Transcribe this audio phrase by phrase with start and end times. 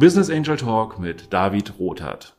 [0.00, 2.34] Business Angel Talk mit David Rothart.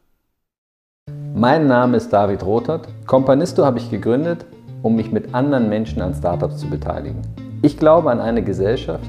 [1.35, 2.87] Mein Name ist David Rothart.
[3.05, 4.47] Companisto habe ich gegründet,
[4.81, 7.21] um mich mit anderen Menschen an Startups zu beteiligen.
[7.61, 9.05] Ich glaube an eine Gesellschaft,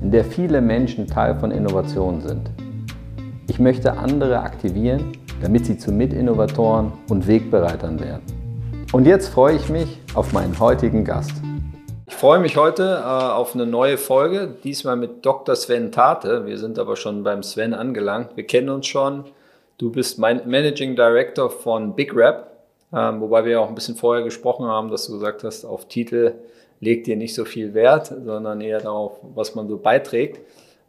[0.00, 2.50] in der viele Menschen Teil von Innovationen sind.
[3.46, 8.24] Ich möchte andere aktivieren, damit sie zu Mitinnovatoren und Wegbereitern werden.
[8.90, 11.40] Und jetzt freue ich mich auf meinen heutigen Gast.
[12.22, 15.56] Ich freue mich heute äh, auf eine neue Folge, diesmal mit Dr.
[15.56, 16.46] Sven Tate.
[16.46, 18.36] Wir sind aber schon beim Sven angelangt.
[18.36, 19.24] Wir kennen uns schon.
[19.76, 24.22] Du bist mein Managing Director von Big Rap, ähm, wobei wir auch ein bisschen vorher
[24.22, 26.34] gesprochen haben, dass du gesagt hast, auf Titel
[26.78, 30.38] legt dir nicht so viel Wert, sondern eher darauf, was man so beiträgt.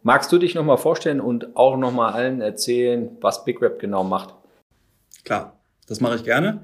[0.04, 4.32] Magst du dich nochmal vorstellen und auch nochmal allen erzählen, was Big Rap genau macht?
[5.24, 6.62] Klar, das mache ich gerne.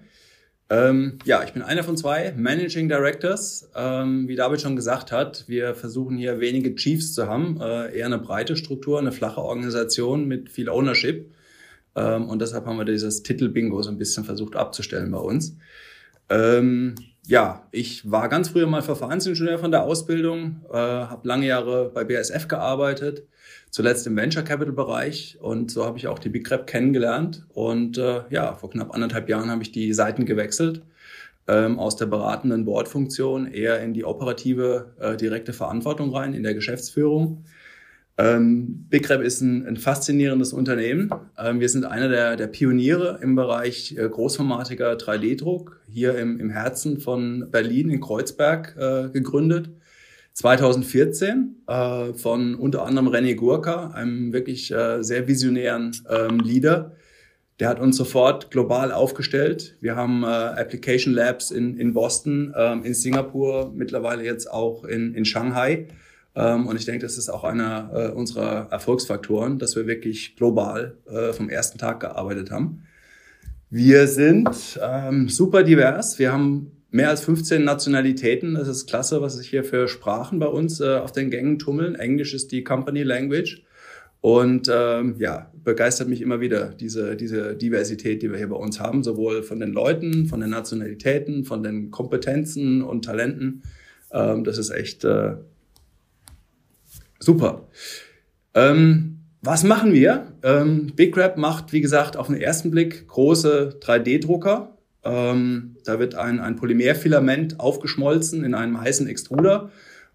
[0.70, 3.68] Ähm, ja, ich bin einer von zwei Managing Directors.
[3.74, 8.06] Ähm, wie David schon gesagt hat, wir versuchen hier wenige Chiefs zu haben, äh, eher
[8.06, 11.34] eine breite Struktur, eine flache Organisation mit viel Ownership.
[11.96, 15.56] Ähm, und deshalb haben wir dieses Titel-Bingo so ein bisschen versucht abzustellen bei uns.
[16.28, 16.94] Ähm,
[17.26, 22.04] ja, ich war ganz früher mal Verfahrensingenieur von der Ausbildung, äh, habe lange Jahre bei
[22.04, 23.24] BASF gearbeitet,
[23.70, 27.98] zuletzt im Venture Capital Bereich und so habe ich auch die Big Rep kennengelernt und
[27.98, 30.82] äh, ja, vor knapp anderthalb Jahren habe ich die Seiten gewechselt
[31.48, 36.54] ähm, aus der beratenden Bordfunktion eher in die operative äh, direkte Verantwortung rein in der
[36.54, 37.44] Geschäftsführung.
[38.18, 41.10] Ähm, BigRep ist ein, ein faszinierendes Unternehmen.
[41.38, 46.50] Ähm, wir sind einer der, der Pioniere im Bereich äh, großformatiger 3D-Druck, hier im, im
[46.50, 49.70] Herzen von Berlin in Kreuzberg äh, gegründet.
[50.34, 56.92] 2014 äh, von unter anderem René Gurka, einem wirklich äh, sehr visionären ähm, Leader.
[57.58, 59.76] Der hat uns sofort global aufgestellt.
[59.80, 65.14] Wir haben äh, Application Labs in, in Boston, ähm, in Singapur, mittlerweile jetzt auch in,
[65.14, 65.88] in Shanghai.
[66.34, 70.96] Ähm, und ich denke, das ist auch einer äh, unserer Erfolgsfaktoren, dass wir wirklich global
[71.10, 72.84] äh, vom ersten Tag gearbeitet haben.
[73.68, 76.18] Wir sind ähm, super divers.
[76.18, 78.54] Wir haben mehr als 15 Nationalitäten.
[78.54, 81.94] Das ist klasse, was sich hier für Sprachen bei uns äh, auf den Gängen tummeln.
[81.94, 83.62] Englisch ist die Company Language.
[84.20, 88.78] Und ähm, ja, begeistert mich immer wieder diese, diese Diversität, die wir hier bei uns
[88.78, 93.62] haben, sowohl von den Leuten, von den Nationalitäten, von den Kompetenzen und Talenten.
[94.12, 95.36] Ähm, das ist echt äh,
[97.18, 97.68] super.
[98.52, 100.26] Ähm, was machen wir?
[100.42, 104.76] Ähm, Big macht, wie gesagt, auf den ersten Blick große 3D-Drucker.
[105.04, 109.70] Ähm, da wird ein, ein Polymerfilament aufgeschmolzen in einem heißen Extruder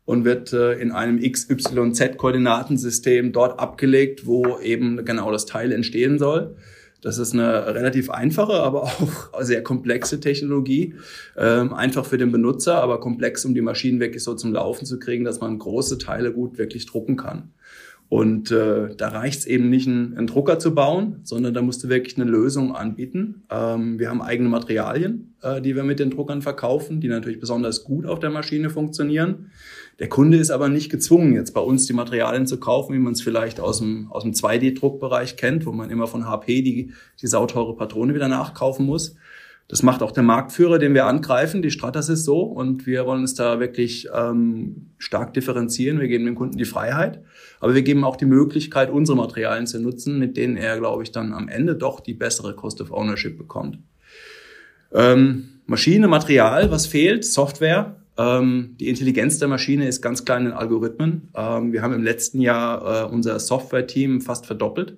[0.06, 6.56] und wird äh, in einem XYZ-Koordinatensystem dort abgelegt, wo eben genau das Teil entstehen soll.
[7.02, 10.96] Das ist eine relativ einfache, aber auch sehr komplexe Technologie.
[11.38, 15.00] Ähm, einfach für den Benutzer, aber komplex, um die Maschinen wirklich so zum Laufen zu
[15.00, 17.54] kriegen, dass man große Teile gut wirklich drucken kann.
[18.16, 21.84] Und äh, da reicht es eben nicht, einen, einen, Drucker zu bauen, sondern da musst
[21.84, 23.44] du wirklich eine Lösung anbieten.
[23.52, 27.84] Ähm, wir haben eigene Materialien, äh, die wir mit den Druckern verkaufen, die natürlich besonders
[27.84, 29.52] gut auf der Maschine funktionieren.
[30.00, 33.12] Der Kunde ist aber nicht gezwungen, jetzt bei uns die Materialien zu kaufen, wie man
[33.12, 37.28] es vielleicht aus dem, aus dem 2D-Druckbereich kennt, wo man immer von HP die, die
[37.28, 39.18] sauteure Patrone wieder nachkaufen muss,
[39.68, 42.42] das macht auch der Marktführer, den wir angreifen, die Stratasys so.
[42.44, 46.00] Und wir wollen uns da wirklich ähm, stark differenzieren.
[46.00, 47.24] Wir geben dem Kunden die Freiheit,
[47.60, 51.12] aber wir geben auch die Möglichkeit, unsere Materialien zu nutzen, mit denen er, glaube ich,
[51.12, 53.80] dann am Ende doch die bessere Cost of Ownership bekommt.
[54.94, 57.26] Ähm, Maschine, Material, was fehlt?
[57.26, 57.96] Software.
[58.18, 61.30] Ähm, die Intelligenz der Maschine ist ganz klein in Algorithmen.
[61.36, 64.96] Ähm, wir haben im letzten Jahr äh, unser Software-Team fast verdoppelt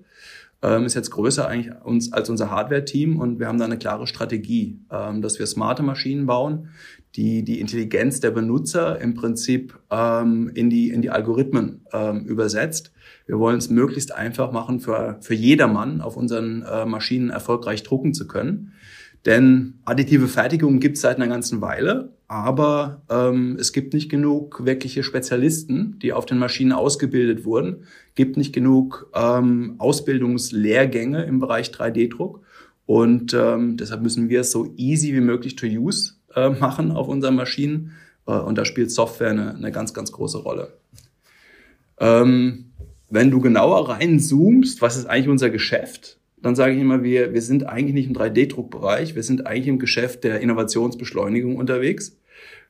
[0.62, 4.07] ähm, ist jetzt größer eigentlich uns, als unser Hardware-Team und wir haben da eine klare
[4.07, 6.69] Strategie, ähm, dass wir smarte Maschinen bauen,
[7.16, 12.91] die die Intelligenz der Benutzer im Prinzip ähm, in, die, in die Algorithmen ähm, übersetzt.
[13.25, 18.13] Wir wollen es möglichst einfach machen, für, für jedermann auf unseren äh, Maschinen erfolgreich drucken
[18.13, 18.74] zu können.
[19.26, 24.66] Denn additive Fertigung gibt es seit einer ganzen Weile, aber ähm, es gibt nicht genug
[24.66, 27.84] wirkliche Spezialisten, die auf den Maschinen ausgebildet wurden,
[28.16, 32.42] gibt nicht genug ähm, Ausbildungslehrgänge im Bereich 3D-Druck
[32.86, 37.08] und ähm, deshalb müssen wir es so easy wie möglich to use äh, machen auf
[37.08, 37.92] unseren Maschinen
[38.28, 40.74] äh, und da spielt Software eine, eine ganz, ganz große Rolle.
[42.00, 42.72] Ähm,
[43.10, 46.17] wenn du genauer reinzoomst, was ist eigentlich unser Geschäft?
[46.42, 49.80] Dann sage ich immer, wir, wir sind eigentlich nicht im 3D-Druckbereich, wir sind eigentlich im
[49.80, 52.18] Geschäft der Innovationsbeschleunigung unterwegs.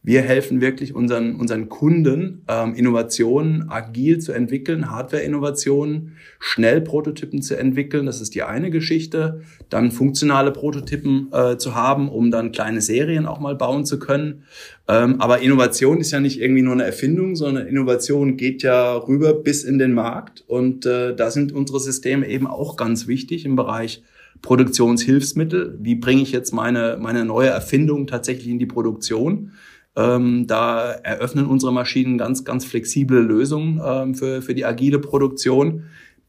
[0.07, 7.57] Wir helfen wirklich unseren, unseren Kunden, ähm, Innovationen agil zu entwickeln, Hardware-Innovationen, schnell Prototypen zu
[7.57, 8.05] entwickeln.
[8.05, 9.41] Das ist die eine Geschichte.
[9.69, 14.43] Dann funktionale Prototypen äh, zu haben, um dann kleine Serien auch mal bauen zu können.
[14.87, 19.33] Ähm, aber Innovation ist ja nicht irgendwie nur eine Erfindung, sondern Innovation geht ja rüber
[19.33, 20.41] bis in den Markt.
[20.47, 24.03] Und äh, da sind unsere Systeme eben auch ganz wichtig im Bereich
[24.41, 25.77] Produktionshilfsmittel.
[25.81, 29.51] Wie bringe ich jetzt meine, meine neue Erfindung tatsächlich in die Produktion?
[29.95, 35.85] Ähm, da eröffnen unsere Maschinen ganz, ganz flexible Lösungen ähm, für, für die agile Produktion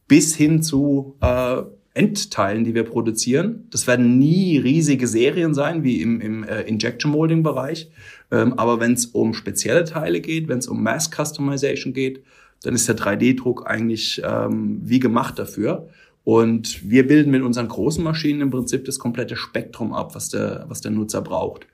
[0.07, 1.61] bis hin zu äh,
[1.93, 3.67] Endteilen, die wir produzieren.
[3.71, 7.89] Das werden nie riesige Serien sein, wie im, im äh, Injection Molding Bereich.
[8.31, 12.23] Ähm, aber wenn es um spezielle Teile geht, wenn es um Mass Customization geht,
[12.63, 15.89] dann ist der 3D-Druck eigentlich ähm, wie gemacht dafür.
[16.29, 20.65] Und wir bilden mit unseren großen Maschinen im Prinzip das komplette Spektrum ab, was der,
[20.67, 21.65] was der Nutzer braucht.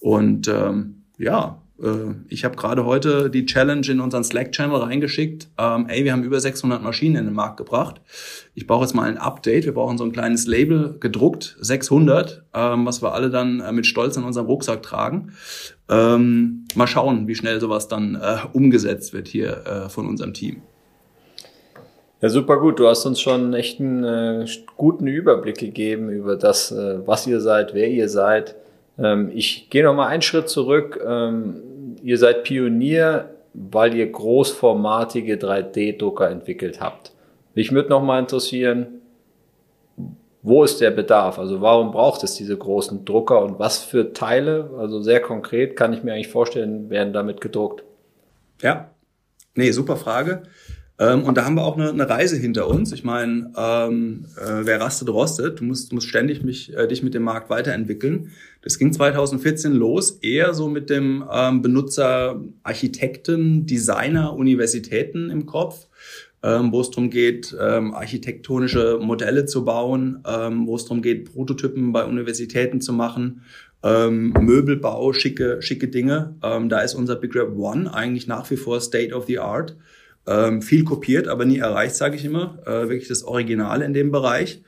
[0.00, 5.48] Und ähm, ja, äh, ich habe gerade heute die Challenge in unseren Slack-Channel reingeschickt.
[5.58, 8.00] Ähm, ey, wir haben über 600 Maschinen in den Markt gebracht.
[8.54, 9.66] Ich brauche jetzt mal ein Update.
[9.66, 13.84] Wir brauchen so ein kleines Label gedruckt, 600, ähm, was wir alle dann äh, mit
[13.84, 15.32] Stolz in unserem Rucksack tragen.
[15.90, 20.62] Ähm, mal schauen, wie schnell sowas dann äh, umgesetzt wird hier äh, von unserem Team.
[22.20, 22.78] Ja, super gut.
[22.78, 27.40] Du hast uns schon echt einen äh, guten Überblick gegeben über das, äh, was ihr
[27.40, 28.56] seid, wer ihr seid
[28.98, 31.00] ähm, ich gehe noch mal einen Schritt zurück.
[31.06, 37.12] Ähm, ihr seid Pionier, weil ihr großformatige 3D-Drucker entwickelt habt.
[37.54, 39.00] Mich würde noch mal interessieren,
[40.42, 41.38] wo ist der Bedarf?
[41.38, 45.92] Also warum braucht es diese großen Drucker und was für Teile, also sehr konkret, kann
[45.92, 47.82] ich mir eigentlich vorstellen, werden damit gedruckt?
[48.62, 48.90] Ja,
[49.54, 50.42] nee, super Frage.
[50.98, 52.92] Ähm, und da haben wir auch eine, eine Reise hinter uns.
[52.92, 55.60] Ich meine, ähm, äh, wer rastet, rostet.
[55.60, 58.32] Du musst, musst ständig mich, äh, dich mit dem Markt weiterentwickeln.
[58.62, 65.86] Das ging 2014 los, eher so mit dem ähm, Benutzer Architekten, Designer, Universitäten im Kopf.
[66.40, 71.32] Ähm, wo es darum geht, ähm, architektonische Modelle zu bauen, ähm, wo es darum geht,
[71.32, 73.42] Prototypen bei Universitäten zu machen,
[73.82, 76.36] ähm, Möbelbau, schicke, schicke Dinge.
[76.44, 79.76] Ähm, da ist unser Big Rap One eigentlich nach wie vor State of the Art.
[80.28, 82.58] Ähm, viel kopiert, aber nie erreicht, sage ich immer.
[82.66, 84.62] Äh, wirklich das Original in dem Bereich.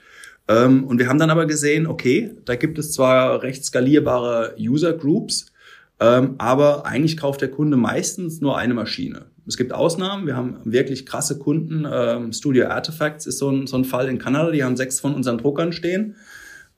[0.48, 4.94] Ähm, und wir haben dann aber gesehen, okay, da gibt es zwar recht skalierbare User
[4.94, 5.52] Groups,
[6.00, 9.26] ähm, aber eigentlich kauft der Kunde meistens nur eine Maschine.
[9.46, 10.26] Es gibt Ausnahmen.
[10.26, 11.86] Wir haben wirklich krasse Kunden.
[11.90, 14.50] Ähm, Studio Artifacts ist so ein, so ein Fall in Kanada.
[14.50, 16.16] Die haben sechs von unseren Druckern stehen.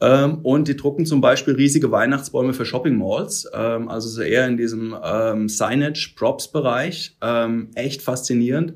[0.03, 4.49] Ähm, und die drucken zum Beispiel riesige Weihnachtsbäume für Shopping Malls, ähm, also so eher
[4.49, 7.19] in diesem ähm, Signage-Props-Bereich.
[7.23, 8.75] Ähm, echt faszinierend.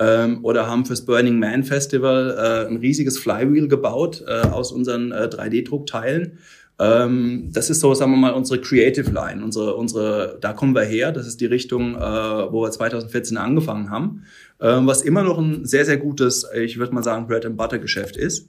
[0.00, 5.12] Ähm, oder haben fürs Burning Man Festival äh, ein riesiges Flywheel gebaut äh, aus unseren
[5.12, 6.38] äh, 3D-Druckteilen.
[6.80, 10.82] Ähm, das ist so, sagen wir mal, unsere Creative Line, unsere, unsere, da kommen wir
[10.82, 11.12] her.
[11.12, 14.24] Das ist die Richtung, äh, wo wir 2014 angefangen haben,
[14.60, 17.78] ähm, was immer noch ein sehr, sehr gutes, ich würde mal sagen, Bread and Butter
[17.78, 18.48] Geschäft ist.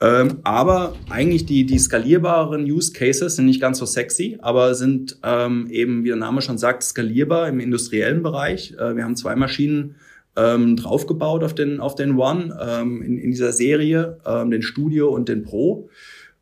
[0.00, 5.18] Ähm, aber eigentlich die, die skalierbaren Use Cases sind nicht ganz so sexy, aber sind
[5.24, 8.74] ähm, eben, wie der Name schon sagt, skalierbar im industriellen Bereich.
[8.78, 9.96] Äh, wir haben zwei Maschinen
[10.36, 15.08] ähm, draufgebaut auf den, auf den One ähm, in, in dieser Serie, ähm, den Studio
[15.08, 15.88] und den Pro.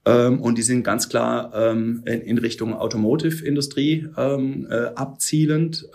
[0.05, 5.89] Ähm, und die sind ganz klar in, in Richtung Automotive-Industrie äh, abzielend,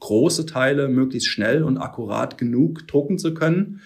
[0.00, 3.80] große Teile möglichst schnell und akkurat genug drucken zu können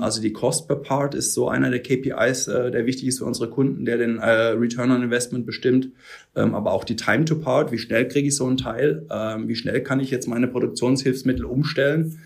[0.00, 3.24] also die Cost per Part ist so einer der KPIs, äh, der wichtig ist für
[3.24, 5.90] unsere Kunden, der den äh, Return on Investment bestimmt.
[6.34, 9.46] Ähm, aber auch die Time to Part, wie schnell kriege ich so ein Teil, ähm,
[9.46, 12.18] wie schnell kann ich jetzt meine Produktionshilfsmittel umstellen.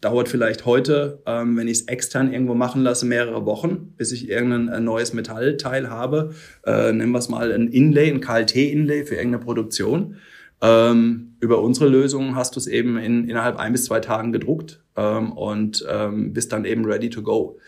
[0.00, 4.68] dauert vielleicht heute, wenn ich es extern irgendwo machen lasse, mehrere Wochen, bis ich irgendein
[4.68, 6.34] äh, neues Metallteil habe.
[6.66, 10.16] nennen wir es mal ein Inlay, ein KLT-Inlay für irgendeine Produktion.
[10.60, 14.80] Ähm, über unsere Lösung hast du es eben in, innerhalb ein bis zwei Tagen gedruckt
[14.96, 17.58] ähm, und ähm, bist dann eben ready to go.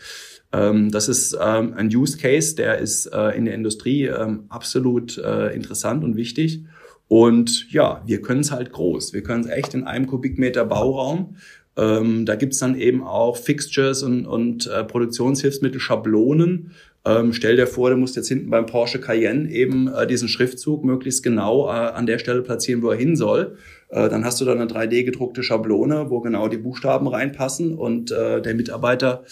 [0.51, 5.17] Ähm, das ist ähm, ein Use Case, der ist äh, in der Industrie ähm, absolut
[5.17, 6.63] äh, interessant und wichtig.
[7.07, 9.13] Und ja, wir können es halt groß.
[9.13, 11.35] Wir können es echt in einem Kubikmeter Bauraum.
[11.75, 16.71] Ähm, da gibt's dann eben auch Fixtures und, und äh, Produktionshilfsmittel, Schablonen,
[17.05, 20.83] ähm, stell dir vor, du musst jetzt hinten beim Porsche Cayenne eben äh, diesen Schriftzug
[20.83, 23.57] möglichst genau äh, an der Stelle platzieren, wo er hin soll.
[23.89, 28.11] Äh, dann hast du da eine 3D gedruckte Schablone, wo genau die Buchstaben reinpassen und
[28.11, 29.23] äh, der Mitarbeiter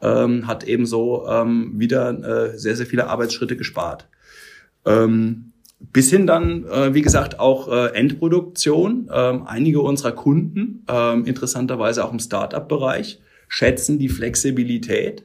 [0.00, 4.08] ähm, hat ebenso ähm, wieder äh, sehr, sehr viele Arbeitsschritte gespart.
[4.86, 9.10] Ähm, bis hin dann, äh, wie gesagt, auch äh, Endproduktion.
[9.12, 15.24] Ähm, einige unserer Kunden, ähm, interessanterweise auch im Startup-Bereich, schätzen die Flexibilität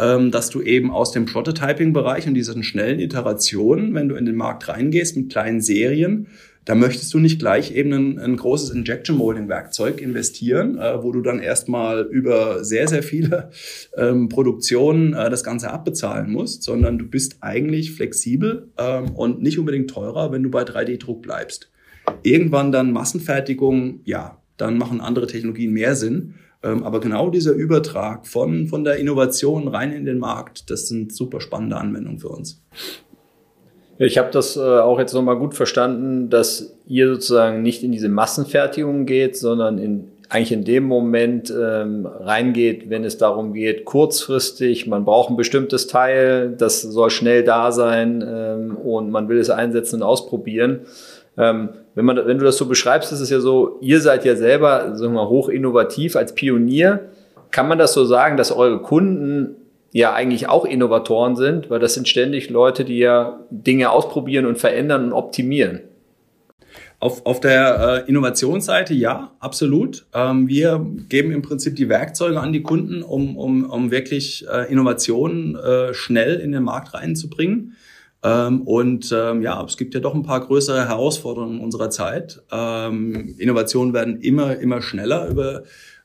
[0.00, 4.36] ähm, dass du eben aus dem Prototyping-Bereich und diesen schnellen Iterationen, wenn du in den
[4.36, 6.28] Markt reingehst mit kleinen Serien,
[6.64, 11.10] da möchtest du nicht gleich eben ein, ein großes Injection Molding Werkzeug investieren, äh, wo
[11.12, 13.50] du dann erstmal über sehr, sehr viele
[13.96, 19.58] ähm, Produktionen äh, das Ganze abbezahlen musst, sondern du bist eigentlich flexibel ähm, und nicht
[19.58, 21.70] unbedingt teurer, wenn du bei 3D-Druck bleibst.
[22.22, 26.34] Irgendwann dann Massenfertigung, ja, dann machen andere Technologien mehr Sinn.
[26.62, 31.14] Ähm, aber genau dieser Übertrag von, von der Innovation rein in den Markt, das sind
[31.14, 32.62] super spannende Anwendungen für uns.
[34.02, 38.08] Ich habe das äh, auch jetzt nochmal gut verstanden, dass ihr sozusagen nicht in diese
[38.08, 44.86] Massenfertigung geht, sondern in, eigentlich in dem Moment ähm, reingeht, wenn es darum geht, kurzfristig,
[44.86, 49.50] man braucht ein bestimmtes Teil, das soll schnell da sein ähm, und man will es
[49.50, 50.80] einsetzen und ausprobieren.
[51.36, 54.34] Ähm, wenn, man, wenn du das so beschreibst, ist es ja so, ihr seid ja
[54.34, 57.00] selber sagen wir, hoch innovativ als Pionier.
[57.50, 59.56] Kann man das so sagen, dass eure Kunden
[59.92, 64.58] ja eigentlich auch Innovatoren sind, weil das sind ständig Leute, die ja Dinge ausprobieren und
[64.58, 65.80] verändern und optimieren.
[67.00, 70.06] Auf, auf der äh, Innovationsseite ja, absolut.
[70.12, 74.70] Ähm, wir geben im Prinzip die Werkzeuge an die Kunden, um, um, um wirklich äh,
[74.70, 77.74] Innovationen äh, schnell in den Markt reinzubringen.
[78.22, 82.42] Ähm, und ähm, ja, es gibt ja doch ein paar größere Herausforderungen unserer Zeit.
[82.52, 85.62] Ähm, Innovationen werden immer, immer schneller über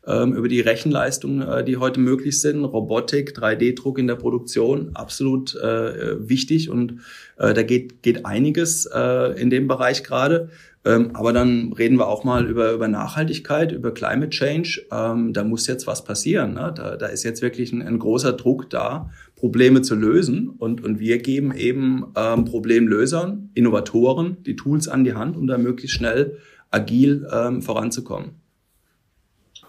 [0.07, 2.63] ähm, über die Rechenleistungen, äh, die heute möglich sind.
[2.63, 7.01] Robotik, 3D-Druck in der Produktion, absolut äh, wichtig und
[7.37, 10.49] äh, da geht, geht einiges äh, in dem Bereich gerade.
[10.85, 14.85] Ähm, aber dann reden wir auch mal über, über Nachhaltigkeit, über Climate Change.
[14.91, 16.53] Ähm, da muss jetzt was passieren.
[16.53, 16.71] Ne?
[16.75, 20.49] Da, da ist jetzt wirklich ein, ein großer Druck da, Probleme zu lösen.
[20.49, 25.57] Und, und wir geben eben ähm, Problemlösern, Innovatoren die Tools an die Hand, um da
[25.57, 26.37] möglichst schnell
[26.69, 28.44] agil ähm, voranzukommen.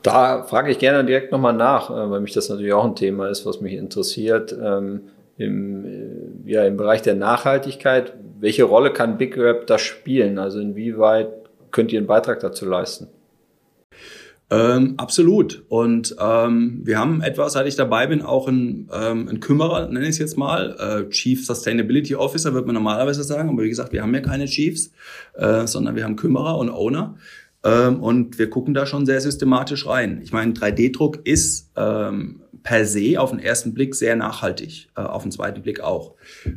[0.06, 3.28] Da frage ich gerne direkt nochmal nach, äh, weil mich das natürlich auch ein Thema
[3.28, 4.56] ist, was mich interessiert.
[4.56, 5.00] Ähm,
[5.36, 10.38] Im, äh, ja, Im Bereich der Nachhaltigkeit, welche Rolle kann Big Web da spielen?
[10.38, 11.30] Also inwieweit
[11.72, 13.08] könnt ihr einen Beitrag dazu leisten?
[14.48, 15.64] Ähm, absolut.
[15.68, 20.04] Und ähm, wir haben etwas, seit ich dabei bin, auch einen, ähm, einen Kümmerer, nenne
[20.04, 20.76] ich es jetzt mal.
[20.78, 23.48] Äh, Chief Sustainability Officer wird man normalerweise sagen.
[23.48, 24.92] Aber wie gesagt, wir haben ja keine Chiefs,
[25.34, 27.16] äh, sondern wir haben Kümmerer und Owner.
[27.66, 30.20] Ähm, und wir gucken da schon sehr systematisch rein.
[30.23, 35.23] Ich meine, 3D-Druck ist ähm, per se auf den ersten Blick sehr nachhaltig, äh, auf
[35.23, 36.14] den zweiten Blick auch.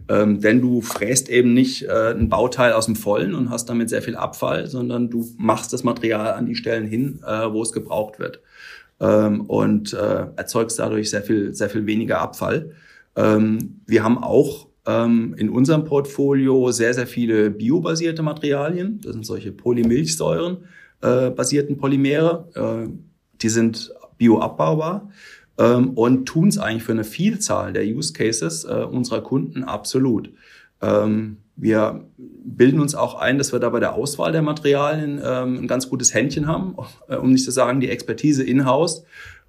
[0.07, 3.89] Ähm, denn du fräst eben nicht äh, ein Bauteil aus dem Vollen und hast damit
[3.89, 7.71] sehr viel Abfall, sondern du machst das Material an die Stellen hin, äh, wo es
[7.71, 8.41] gebraucht wird.
[8.99, 12.71] Ähm, und äh, erzeugst dadurch sehr viel, sehr viel weniger Abfall.
[13.15, 18.99] Ähm, wir haben auch ähm, in unserem Portfolio sehr, sehr viele biobasierte Materialien.
[19.01, 20.57] Das sind solche Polymilchsäuren
[21.01, 22.47] äh, basierten Polymere.
[22.55, 22.89] Äh,
[23.41, 25.09] die sind bioabbaubar
[25.57, 30.31] ähm, und tun es eigentlich für eine Vielzahl der Use Cases äh, unserer Kunden absolut.
[30.81, 35.57] Ähm, wir bilden uns auch ein, dass wir da bei der Auswahl der Materialien ähm,
[35.59, 36.75] ein ganz gutes Händchen haben,
[37.09, 39.03] äh, um nicht zu sagen die Expertise in-house.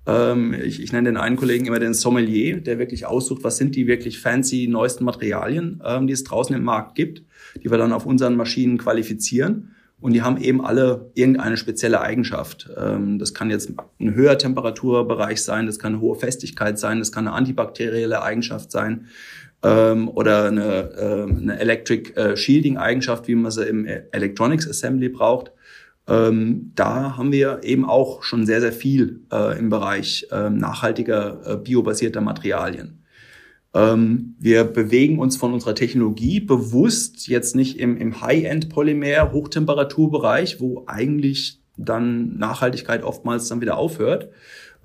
[0.07, 3.76] Ähm, ich, ich nenne den einen Kollegen immer den Sommelier, der wirklich aussucht, was sind
[3.76, 7.23] die wirklich fancy neuesten Materialien, ähm, die es draußen im Markt gibt,
[7.62, 9.76] die wir dann auf unseren Maschinen qualifizieren.
[10.00, 12.71] Und die haben eben alle irgendeine spezielle Eigenschaft.
[12.76, 17.12] Ähm, das kann jetzt ein höherer Temperaturbereich sein, das kann eine hohe Festigkeit sein, das
[17.12, 19.07] kann eine antibakterielle Eigenschaft sein
[19.62, 25.09] ähm, oder eine, ähm, eine Electric äh, Shielding Eigenschaft, wie man sie im Electronics Assembly
[25.09, 25.52] braucht.
[26.07, 32.21] Da haben wir eben auch schon sehr, sehr viel äh, im Bereich nachhaltiger äh, biobasierter
[32.21, 33.00] Materialien.
[33.73, 40.85] Ähm, wir bewegen uns von unserer Technologie bewusst jetzt nicht im, im High-End-Polymer, Hochtemperaturbereich, wo
[40.87, 44.31] eigentlich dann Nachhaltigkeit oftmals dann wieder aufhört,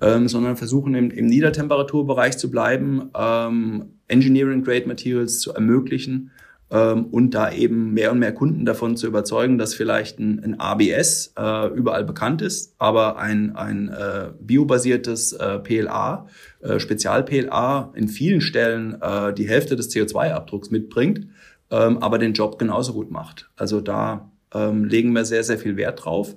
[0.00, 6.30] ähm, sondern versuchen im, im Niedertemperaturbereich zu bleiben, ähm, Engineering-Grade Materials zu ermöglichen
[6.70, 10.60] ähm, und da eben mehr und mehr Kunden davon zu überzeugen, dass vielleicht ein, ein
[10.60, 16.26] ABS äh, überall bekannt ist, aber ein, ein äh, biobasiertes äh, PLA,
[16.66, 21.28] äh, Spezial-PLA in vielen Stellen äh, die Hälfte des CO2-Abdrucks mitbringt,
[21.70, 23.50] ähm, aber den Job genauso gut macht.
[23.56, 26.34] Also da ähm, legen wir sehr, sehr viel Wert drauf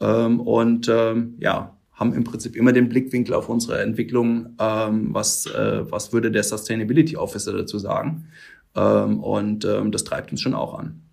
[0.00, 5.46] ähm, und ähm, ja, haben im Prinzip immer den Blickwinkel auf unsere Entwicklung, ähm, was,
[5.46, 8.28] äh, was würde der Sustainability Officer dazu sagen.
[8.74, 11.03] Ähm, und ähm, das treibt uns schon auch an.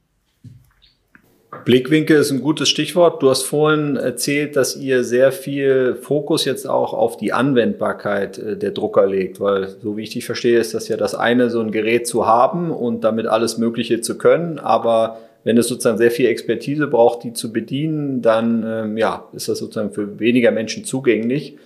[1.66, 3.22] Blickwinkel ist ein gutes Stichwort.
[3.22, 8.58] Du hast vorhin erzählt, dass ihr sehr viel Fokus jetzt auch auf die Anwendbarkeit äh,
[8.58, 11.60] der Drucker legt, weil so wie ich dich verstehe, ist das ja das eine, so
[11.62, 16.12] ein Gerät zu haben und damit alles Mögliche zu können, aber wenn es sozusagen sehr
[16.12, 20.86] viel Expertise braucht, die zu bedienen, dann ähm, ja, ist das sozusagen für weniger Menschen
[20.86, 21.58] zugänglich.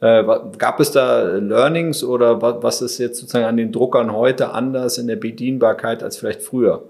[0.00, 0.24] Äh,
[0.58, 5.08] gab es da Learnings oder was ist jetzt sozusagen an den Druckern heute anders in
[5.08, 6.84] der Bedienbarkeit als vielleicht früher?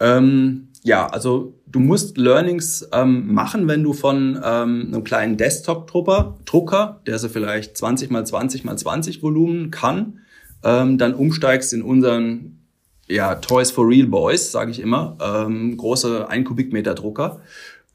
[0.00, 6.38] Ähm, ja, also du musst Learnings ähm, machen, wenn du von ähm, einem kleinen Desktop-Drucker,
[6.44, 10.20] Drucker, der so vielleicht 20 mal 20 mal 20 Volumen kann,
[10.62, 12.60] ähm, dann umsteigst in unseren
[13.08, 17.40] ja, Toys for Real Boys, sage ich immer, ähm, große 1 Kubikmeter Drucker.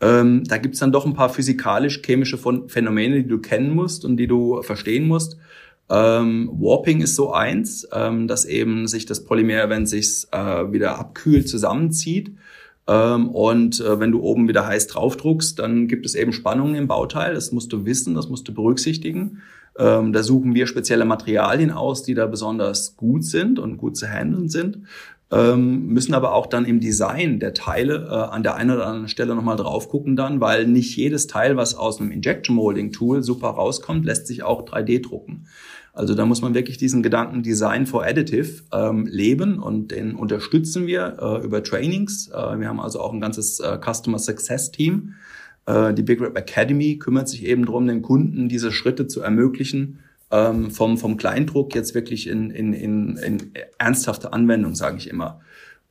[0.01, 4.27] Ähm, da gibt's dann doch ein paar physikalisch-chemische Phänomene, die du kennen musst und die
[4.27, 5.38] du verstehen musst.
[5.89, 11.00] Ähm, Warping ist so eins, ähm, dass eben sich das Polymer, wenn sich's äh, wieder
[11.00, 12.33] abkühlt, zusammenzieht.
[12.91, 16.88] Ähm, und äh, wenn du oben wieder heiß draufdruckst, dann gibt es eben Spannungen im
[16.88, 17.33] Bauteil.
[17.33, 19.41] Das musst du wissen, das musst du berücksichtigen.
[19.77, 24.07] Ähm, da suchen wir spezielle Materialien aus, die da besonders gut sind und gut zu
[24.07, 24.79] handeln sind.
[25.31, 29.07] Ähm, müssen aber auch dann im Design der Teile äh, an der einen oder anderen
[29.07, 33.24] Stelle nochmal drauf gucken dann, weil nicht jedes Teil, was aus einem Injection Molding Tool
[33.24, 35.48] super rauskommt, lässt sich auch 3D drucken.
[35.93, 40.88] Also da muss man wirklich diesen Gedanken Design for Additive ähm, leben und den unterstützen
[40.88, 42.29] wir äh, über Trainings.
[42.29, 45.15] Äh, wir haben also auch ein ganzes äh, Customer Success Team.
[45.65, 50.00] Äh, die Big Rap Academy kümmert sich eben darum, den Kunden diese Schritte zu ermöglichen,
[50.31, 55.41] ähm, vom, vom Kleindruck jetzt wirklich in, in, in, in ernsthafte Anwendung, sage ich immer.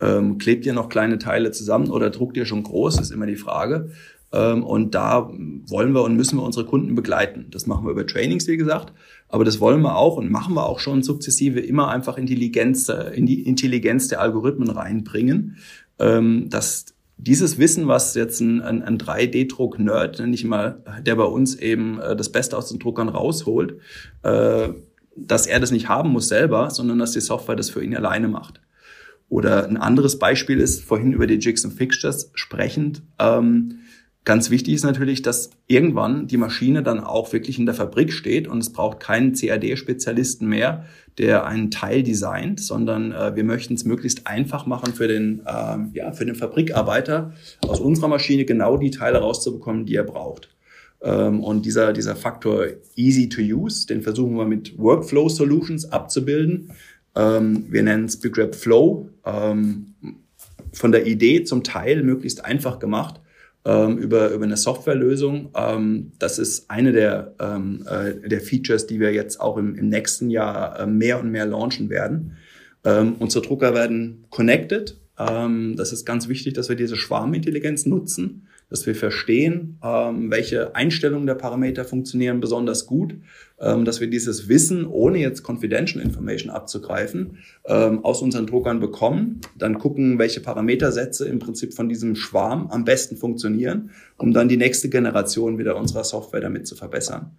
[0.00, 3.36] Ähm, klebt ihr noch kleine Teile zusammen oder druckt ihr schon groß, ist immer die
[3.36, 3.90] Frage.
[4.32, 5.30] Ähm, und da
[5.66, 7.46] wollen wir und müssen wir unsere Kunden begleiten.
[7.50, 8.92] Das machen wir über Trainings, wie gesagt.
[9.30, 13.26] Aber das wollen wir auch und machen wir auch schon sukzessive immer einfach Intelligenz, in
[13.26, 15.56] die Intelligenz der Algorithmen reinbringen,
[15.98, 21.54] ähm, dass dieses Wissen, was jetzt ein, ein, ein 3D-Druck-Nerd, nicht mal, der bei uns
[21.54, 23.78] eben äh, das Beste aus den Druckern rausholt,
[24.22, 24.70] äh,
[25.16, 28.28] dass er das nicht haben muss selber, sondern dass die Software das für ihn alleine
[28.28, 28.60] macht.
[29.28, 33.80] Oder ein anderes Beispiel ist, vorhin über die Jigs und Fixtures sprechend, ähm,
[34.24, 38.48] Ganz wichtig ist natürlich, dass irgendwann die Maschine dann auch wirklich in der Fabrik steht
[38.48, 40.84] und es braucht keinen CAD-Spezialisten mehr,
[41.16, 45.78] der einen Teil designt, sondern äh, wir möchten es möglichst einfach machen für den, äh,
[45.94, 47.32] ja, für den Fabrikarbeiter
[47.66, 50.50] aus unserer Maschine genau die Teile rauszubekommen, die er braucht.
[51.02, 56.72] Ähm, und dieser, dieser Faktor easy to use, den versuchen wir mit Workflow Solutions abzubilden.
[57.16, 59.08] Ähm, wir nennen es BigRap Flow.
[59.24, 59.94] Ähm,
[60.72, 63.20] von der Idee zum Teil möglichst einfach gemacht
[63.64, 65.50] ähm, über, über eine Softwarelösung.
[65.54, 69.88] Ähm, das ist eine der, ähm, äh, der Features, die wir jetzt auch im, im
[69.88, 72.36] nächsten Jahr äh, mehr und mehr launchen werden.
[72.84, 74.98] Ähm, unsere Drucker werden connected.
[75.18, 80.74] Ähm, das ist ganz wichtig, dass wir diese Schwarmintelligenz nutzen dass wir verstehen, ähm, welche
[80.74, 83.14] Einstellungen der Parameter funktionieren besonders gut,
[83.60, 89.40] ähm, dass wir dieses Wissen, ohne jetzt Confidential Information abzugreifen, ähm, aus unseren Druckern bekommen,
[89.58, 94.56] dann gucken, welche Parametersätze im Prinzip von diesem Schwarm am besten funktionieren, um dann die
[94.56, 97.32] nächste Generation wieder unserer Software damit zu verbessern.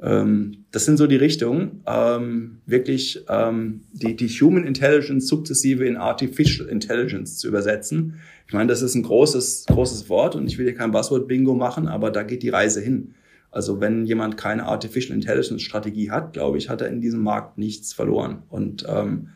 [0.00, 5.96] Ähm, das sind so die Richtungen, ähm, wirklich ähm, die, die Human Intelligence sukzessive in
[5.96, 10.66] Artificial Intelligence zu übersetzen ich meine, das ist ein großes, großes Wort und ich will
[10.66, 13.14] hier kein Buzzword-Bingo machen, aber da geht die Reise hin.
[13.50, 17.58] Also wenn jemand keine Artificial Intelligence Strategie hat, glaube ich, hat er in diesem Markt
[17.58, 18.42] nichts verloren.
[18.48, 19.28] Und ähm,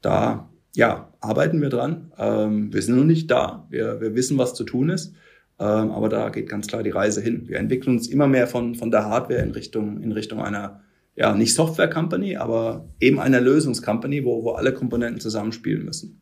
[0.00, 2.12] da ja, arbeiten wir dran.
[2.18, 3.66] Ähm, wir sind noch nicht da.
[3.70, 5.14] Wir, wir wissen, was zu tun ist.
[5.58, 7.44] Ähm, aber da geht ganz klar die Reise hin.
[7.46, 10.80] Wir entwickeln uns immer mehr von, von der Hardware in Richtung, in Richtung einer,
[11.16, 16.20] ja, nicht Software-Company, aber eben einer Lösungs-Company, wo, wo alle Komponenten zusammenspielen müssen.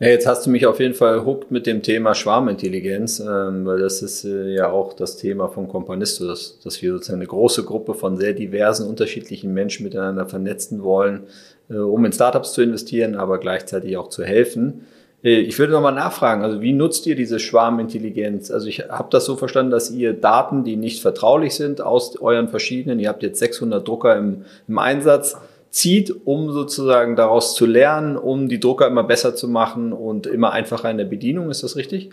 [0.00, 3.80] Ja, jetzt hast du mich auf jeden Fall hooked mit dem Thema Schwarmintelligenz, ähm, weil
[3.80, 7.64] das ist äh, ja auch das Thema von Companisto, dass, dass wir sozusagen eine große
[7.64, 11.24] Gruppe von sehr diversen, unterschiedlichen Menschen miteinander vernetzen wollen,
[11.68, 14.86] äh, um in Startups zu investieren, aber gleichzeitig auch zu helfen.
[15.24, 18.52] Äh, ich würde nochmal nachfragen, also wie nutzt ihr diese Schwarmintelligenz?
[18.52, 22.46] Also ich habe das so verstanden, dass ihr Daten, die nicht vertraulich sind, aus euren
[22.46, 25.36] verschiedenen, ihr habt jetzt 600 Drucker im, im Einsatz,
[25.70, 30.52] zieht, um sozusagen daraus zu lernen, um die Drucker immer besser zu machen und immer
[30.52, 31.50] einfacher in der Bedienung.
[31.50, 32.10] Ist das richtig?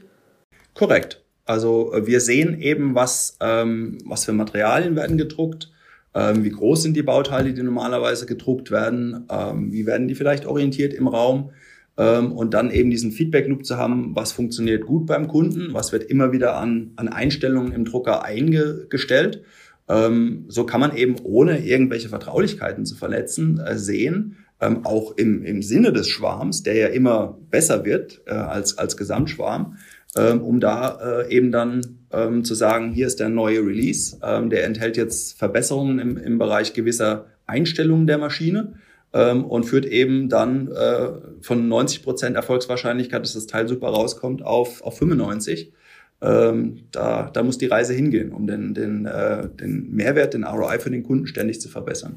[0.73, 1.23] Korrekt.
[1.45, 5.71] Also äh, wir sehen eben, was, ähm, was für Materialien werden gedruckt,
[6.13, 10.45] ähm, wie groß sind die Bauteile, die normalerweise gedruckt werden, ähm, wie werden die vielleicht
[10.45, 11.51] orientiert im Raum
[11.97, 16.03] ähm, und dann eben diesen Feedback-Loop zu haben, was funktioniert gut beim Kunden, was wird
[16.03, 19.43] immer wieder an, an Einstellungen im Drucker eingestellt
[19.88, 25.43] ähm, so kann man eben ohne irgendwelche Vertraulichkeiten zu verletzen äh, sehen, ähm, auch im,
[25.43, 29.78] im Sinne des Schwarms, der ja immer besser wird äh, als, als Gesamtschwarm,
[30.17, 34.50] ähm, um da äh, eben dann ähm, zu sagen, hier ist der neue Release, ähm,
[34.50, 38.74] der enthält jetzt Verbesserungen im, im Bereich gewisser Einstellungen der Maschine
[39.13, 41.10] ähm, und führt eben dann äh,
[41.41, 45.74] von 90 Prozent Erfolgswahrscheinlichkeit, dass das Teil super rauskommt, auf, auf 95
[46.21, 50.80] ähm, da, da muss die Reise hingehen, um den, den, äh, den Mehrwert, den ROI
[50.80, 52.15] für den Kunden ständig zu verbessern.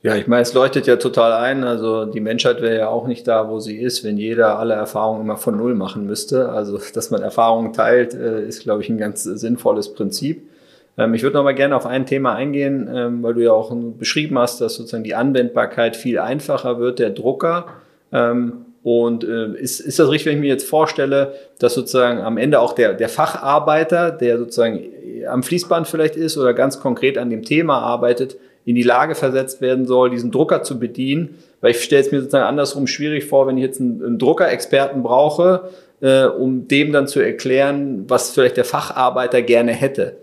[0.00, 1.64] Ja, ich meine, es leuchtet ja total ein.
[1.64, 5.22] Also die Menschheit wäre ja auch nicht da, wo sie ist, wenn jeder alle Erfahrungen
[5.22, 6.50] immer von Null machen müsste.
[6.50, 10.48] Also, dass man Erfahrungen teilt, äh, ist, glaube ich, ein ganz sinnvolles Prinzip.
[10.96, 13.74] Ähm, ich würde noch mal gerne auf ein Thema eingehen, ähm, weil du ja auch
[13.74, 17.66] beschrieben hast, dass sozusagen die Anwendbarkeit viel einfacher wird, der Drucker.
[18.12, 22.38] Ähm, und äh, ist, ist das richtig, wenn ich mir jetzt vorstelle, dass sozusagen am
[22.38, 24.80] Ende auch der, der Facharbeiter, der sozusagen
[25.28, 29.60] am Fließband vielleicht ist oder ganz konkret an dem Thema arbeitet, in die Lage versetzt
[29.60, 31.36] werden soll, diesen Drucker zu bedienen.
[31.60, 35.02] Weil ich stelle es mir sozusagen andersrum schwierig vor, wenn ich jetzt einen, einen Druckerexperten
[35.02, 35.68] brauche,
[36.00, 40.16] äh, um dem dann zu erklären, was vielleicht der Facharbeiter gerne hätte.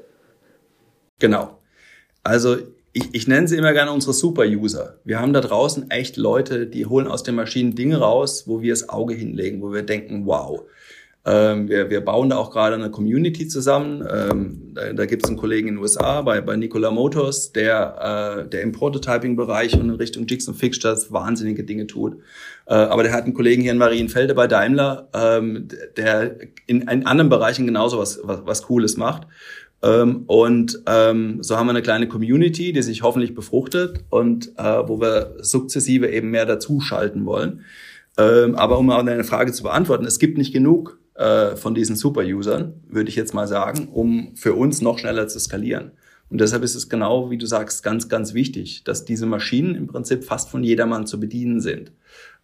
[1.20, 1.60] Genau.
[2.24, 2.58] Also
[2.96, 5.00] ich, ich nenne sie immer gerne unsere Super-User.
[5.04, 8.72] Wir haben da draußen echt Leute, die holen aus den Maschinen Dinge raus, wo wir
[8.72, 10.62] das Auge hinlegen, wo wir denken, wow.
[11.28, 14.08] Ähm, wir, wir bauen da auch gerade eine Community zusammen.
[14.10, 18.46] Ähm, da da gibt es einen Kollegen in den USA bei, bei Nikola Motors, der,
[18.46, 22.18] äh, der im Prototyping-Bereich und in Richtung Jigs und Fixtures wahnsinnige Dinge tut.
[22.68, 27.06] Äh, aber der hat einen Kollegen hier in Marienfelde bei Daimler, ähm, der in, in
[27.06, 29.28] anderen Bereichen genauso was, was, was Cooles macht.
[29.86, 34.88] Ähm, und ähm, so haben wir eine kleine Community, die sich hoffentlich befruchtet und äh,
[34.88, 37.62] wo wir sukzessive eben mehr dazuschalten wollen.
[38.18, 41.96] Ähm, aber um auch eine Frage zu beantworten, es gibt nicht genug äh, von diesen
[41.96, 45.92] Super-Usern, würde ich jetzt mal sagen, um für uns noch schneller zu skalieren.
[46.32, 49.86] Und deshalb ist es genau, wie du sagst, ganz, ganz wichtig, dass diese Maschinen im
[49.86, 51.92] Prinzip fast von jedermann zu bedienen sind.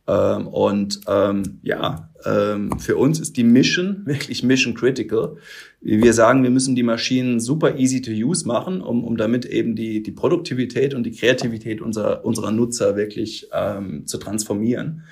[0.08, 5.38] Ähm, und ähm, ja, ähm, für uns ist die Mission wirklich Mission Critical.
[5.82, 9.76] Wir sagen, wir müssen die Maschinen super easy to use machen, um, um damit eben
[9.76, 15.04] die, die Produktivität und die Kreativität unserer, unserer Nutzer wirklich ähm, zu transformieren.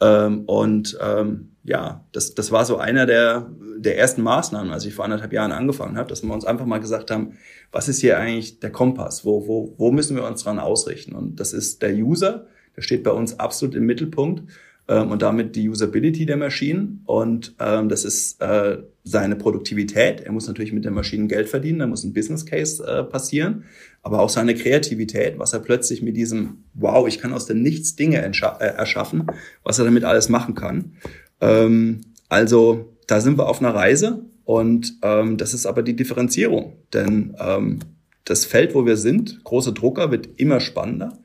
[0.00, 4.94] Ähm, und ähm, ja, das, das war so einer der, der ersten Maßnahmen, als ich
[4.94, 7.38] vor anderthalb Jahren angefangen habe, dass wir uns einfach mal gesagt haben,
[7.72, 9.24] was ist hier eigentlich der Kompass?
[9.24, 11.14] Wo, wo, wo müssen wir uns dran ausrichten?
[11.14, 12.46] Und das ist der User,
[12.76, 14.44] der steht bei uns absolut im Mittelpunkt
[14.88, 17.02] ähm, und damit die Usability der Maschinen.
[17.06, 20.20] Und ähm, das ist äh, seine Produktivität.
[20.20, 23.64] Er muss natürlich mit der Maschine Geld verdienen, da muss ein Business Case äh, passieren,
[24.02, 27.96] aber auch seine Kreativität, was er plötzlich mit diesem Wow, ich kann aus dem Nichts
[27.96, 29.26] Dinge äh, erschaffen,
[29.64, 30.92] was er damit alles machen kann.
[31.40, 36.74] Ähm, also da sind wir auf einer Reise und ähm, das ist aber die Differenzierung,
[36.92, 37.80] denn ähm,
[38.24, 41.18] das Feld, wo wir sind, große Drucker, wird immer spannender.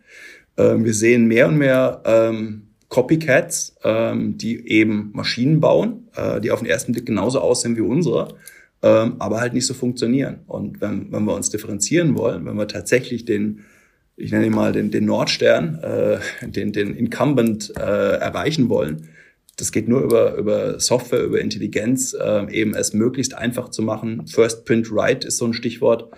[0.62, 6.52] Ähm, wir sehen mehr und mehr ähm, Copycats, ähm, die eben Maschinen bauen, äh, die
[6.52, 8.36] auf den ersten Blick genauso aussehen wie unsere,
[8.84, 10.40] ähm, aber halt nicht so funktionieren.
[10.48, 13.62] Und wenn, wenn wir uns differenzieren wollen, wenn wir tatsächlich den,
[14.18, 19.08] ich nenne ihn mal den, den Nordstern, äh, den, den Incumbent äh, erreichen wollen,
[19.62, 24.26] das geht nur über, über Software, über Intelligenz, äh, eben es möglichst einfach zu machen.
[24.26, 26.10] First Print Write ist so ein Stichwort,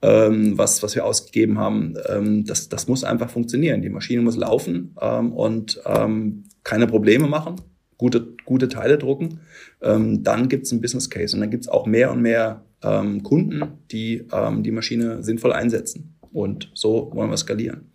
[0.00, 1.94] ähm, was, was wir ausgegeben haben.
[2.08, 3.82] Ähm, das, das muss einfach funktionieren.
[3.82, 7.56] Die Maschine muss laufen ähm, und ähm, keine Probleme machen,
[7.98, 9.40] gute, gute Teile drucken.
[9.82, 13.62] Ähm, dann gibt's ein Business Case und dann gibt's auch mehr und mehr ähm, Kunden,
[13.90, 16.16] die ähm, die Maschine sinnvoll einsetzen.
[16.32, 17.92] Und so wollen wir skalieren.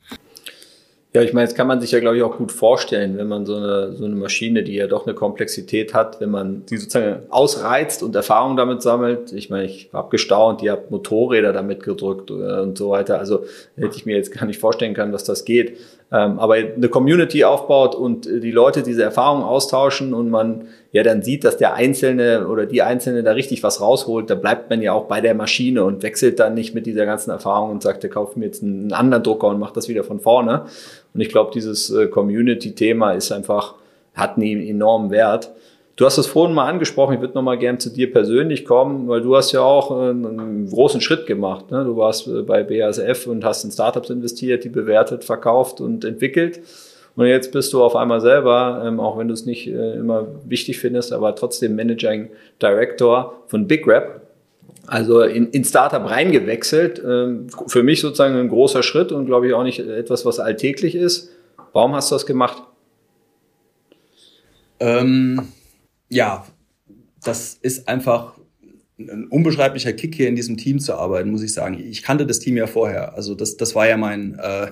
[1.14, 3.46] Ja, ich meine, das kann man sich ja, glaube ich, auch gut vorstellen, wenn man
[3.46, 7.24] so eine, so eine Maschine, die ja doch eine Komplexität hat, wenn man die sozusagen
[7.30, 9.34] ausreizt und Erfahrung damit sammelt.
[9.34, 13.20] Ich meine, ich habe gestaunt, ihr habt Motorräder damit gedrückt äh, und so weiter.
[13.20, 13.44] Also
[13.76, 15.78] hätte ich mir jetzt gar nicht vorstellen können, dass das geht.
[16.14, 21.24] Ähm, aber eine Community aufbaut und die Leute diese Erfahrungen austauschen und man ja dann
[21.24, 24.92] sieht, dass der Einzelne oder die Einzelne da richtig was rausholt, da bleibt man ja
[24.92, 28.10] auch bei der Maschine und wechselt dann nicht mit dieser ganzen Erfahrung und sagt, der
[28.10, 30.66] kauft mir jetzt einen anderen Drucker und macht das wieder von vorne.
[31.14, 33.76] Und ich glaube, dieses äh, Community-Thema ist einfach,
[34.14, 35.52] hat einen enormen Wert.
[36.02, 39.08] Du hast es vorhin mal angesprochen, ich würde noch mal gern zu dir persönlich kommen,
[39.08, 41.70] weil du hast ja auch einen großen Schritt gemacht.
[41.70, 41.84] Ne?
[41.84, 46.62] Du warst äh, bei BASF und hast in Startups investiert, die bewertet, verkauft und entwickelt.
[47.16, 50.26] Und jetzt bist du auf einmal selber, ähm, auch wenn du es nicht äh, immer
[50.44, 54.22] wichtig findest, aber trotzdem Managing Director von Big Rap.
[54.88, 57.00] Also in, in Startup reingewechselt.
[57.06, 60.96] Ähm, für mich sozusagen ein großer Schritt und glaube ich auch nicht etwas, was alltäglich
[60.96, 61.30] ist.
[61.74, 62.64] Warum hast du das gemacht?
[64.80, 65.48] Ähm,
[66.12, 66.46] ja,
[67.24, 68.34] das ist einfach
[69.00, 71.80] ein unbeschreiblicher Kick hier in diesem Team zu arbeiten, muss ich sagen.
[71.80, 73.16] Ich kannte das Team ja vorher.
[73.16, 74.72] Also das, das war ja mein, äh,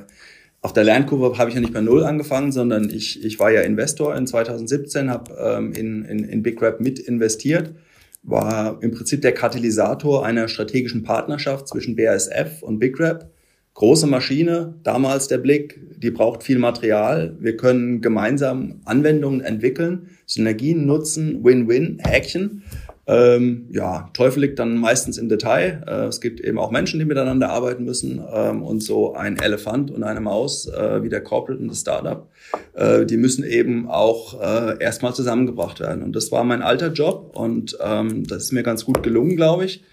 [0.62, 3.62] auf der Lernkurve habe ich ja nicht bei Null angefangen, sondern ich, ich war ja
[3.62, 7.73] Investor in 2017, habe ähm, in, in, in Big Rap mit investiert,
[8.21, 13.32] war im Prinzip der Katalysator einer strategischen Partnerschaft zwischen BASF und Big Rap.
[13.80, 17.38] Große Maschine, damals der Blick, die braucht viel Material.
[17.39, 22.63] Wir können gemeinsam Anwendungen entwickeln, Synergien nutzen, Win-Win, Häkchen.
[23.08, 25.82] Ähm, ja, Teufel liegt dann meistens im Detail.
[25.88, 28.22] Äh, es gibt eben auch Menschen, die miteinander arbeiten müssen.
[28.34, 32.28] Ähm, und so ein Elefant und eine Maus, äh, wie der Corporate und das Startup,
[32.74, 36.04] äh, die müssen eben auch äh, erstmal zusammengebracht werden.
[36.04, 39.63] Und das war mein alter Job und ähm, das ist mir ganz gut gelungen, glaube
[39.63, 39.86] ich.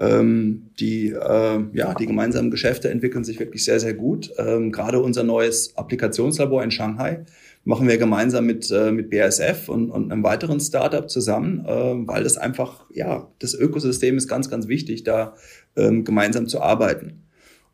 [0.00, 4.32] Ähm, die, äh, ja, die gemeinsamen Geschäfte entwickeln sich wirklich sehr, sehr gut.
[4.38, 7.24] Ähm, Gerade unser neues Applikationslabor in Shanghai
[7.64, 12.24] machen wir gemeinsam mit, äh, mit BASF und, und einem weiteren Startup zusammen, äh, weil
[12.24, 15.34] das einfach, ja, das Ökosystem ist ganz, ganz wichtig, da
[15.76, 17.24] ähm, gemeinsam zu arbeiten.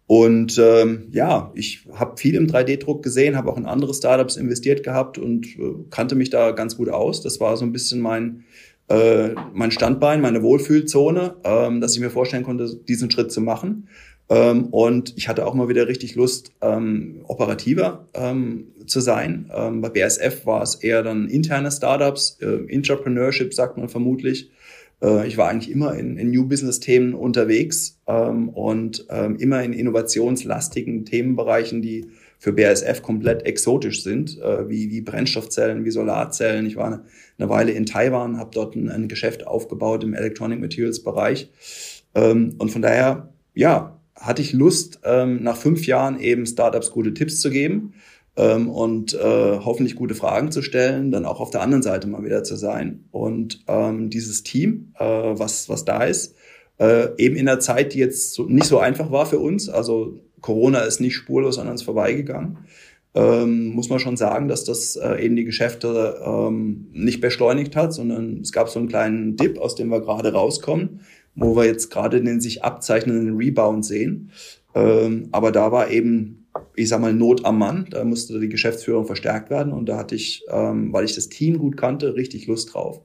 [0.08, 4.84] Und ähm, ja, ich habe viel im 3D-Druck gesehen, habe auch in andere Startups investiert
[4.84, 7.22] gehabt und äh, kannte mich da ganz gut aus.
[7.22, 8.44] Das war so ein bisschen mein,
[8.88, 13.88] äh, mein Standbein, meine Wohlfühlzone, ähm, dass ich mir vorstellen konnte, diesen Schritt zu machen.
[14.28, 19.50] Ähm, und ich hatte auch mal wieder richtig Lust, ähm, operativer ähm, zu sein.
[19.54, 24.50] Ähm, bei BSF war es eher dann interne Startups, äh, Entrepreneurship sagt man vermutlich.
[25.02, 29.72] Äh, ich war eigentlich immer in, in New Business-Themen unterwegs ähm, und ähm, immer in
[29.72, 32.06] innovationslastigen Themenbereichen, die
[32.38, 36.66] für BASF komplett exotisch sind, äh, wie, wie Brennstoffzellen, wie Solarzellen.
[36.66, 37.04] Ich war eine,
[37.38, 41.50] eine Weile in Taiwan, habe dort ein, ein, Geschäft aufgebaut im Electronic Materials Bereich.
[42.14, 47.14] Ähm, und von daher, ja, hatte ich Lust, ähm, nach fünf Jahren eben Startups gute
[47.14, 47.94] Tipps zu geben
[48.36, 52.24] ähm, und äh, hoffentlich gute Fragen zu stellen, dann auch auf der anderen Seite mal
[52.24, 53.04] wieder zu sein.
[53.10, 56.34] Und ähm, dieses Team, äh, was, was da ist,
[56.78, 60.18] äh, eben in der Zeit, die jetzt so, nicht so einfach war für uns, also
[60.46, 62.58] Corona ist nicht spurlos an uns vorbeigegangen,
[63.14, 67.92] ähm, muss man schon sagen, dass das äh, eben die Geschäfte ähm, nicht beschleunigt hat,
[67.92, 71.00] sondern es gab so einen kleinen Dip, aus dem wir gerade rauskommen,
[71.34, 74.30] wo wir jetzt gerade den sich abzeichnenden Rebound sehen.
[74.72, 77.86] Ähm, aber da war eben ich sag mal, Not am Mann.
[77.90, 81.58] Da musste die Geschäftsführung verstärkt werden und da hatte ich, ähm, weil ich das Team
[81.58, 83.00] gut kannte, richtig Lust drauf.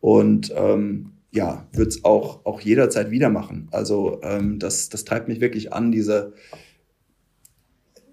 [0.00, 3.68] Und ähm, ja, würde es auch, auch jederzeit wieder machen.
[3.72, 6.34] Also ähm, das, das treibt mich wirklich an, diese,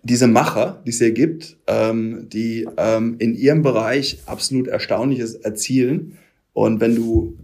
[0.04, 6.18] diese Macher, die es hier gibt, ähm, die ähm, in ihrem Bereich absolut Erstaunliches erzielen.
[6.54, 7.38] Und wenn du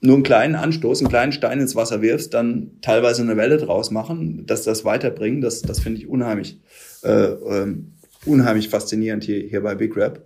[0.00, 3.90] nur einen kleinen Anstoß, einen kleinen Stein ins Wasser wirfst, dann teilweise eine Welle draus
[3.90, 6.60] machen, dass das weiterbringen, das, das finde ich unheimlich,
[7.02, 7.94] äh, ähm,
[8.26, 10.22] unheimlich faszinierend hier, hier bei Big Rap.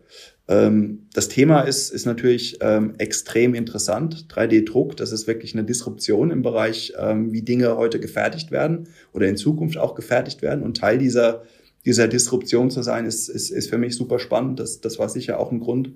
[0.49, 4.27] Ähm, das Thema ist, ist natürlich ähm, extrem interessant.
[4.31, 9.29] 3D-Druck, das ist wirklich eine Disruption im Bereich, ähm, wie Dinge heute gefertigt werden oder
[9.29, 10.63] in Zukunft auch gefertigt werden.
[10.63, 11.43] Und Teil dieser,
[11.85, 14.59] dieser Disruption zu sein, ist, ist, ist für mich super spannend.
[14.59, 15.93] Das, das war sicher auch ein Grund.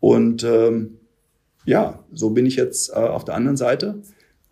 [0.00, 0.98] Und ähm,
[1.64, 4.02] ja, so bin ich jetzt äh, auf der anderen Seite.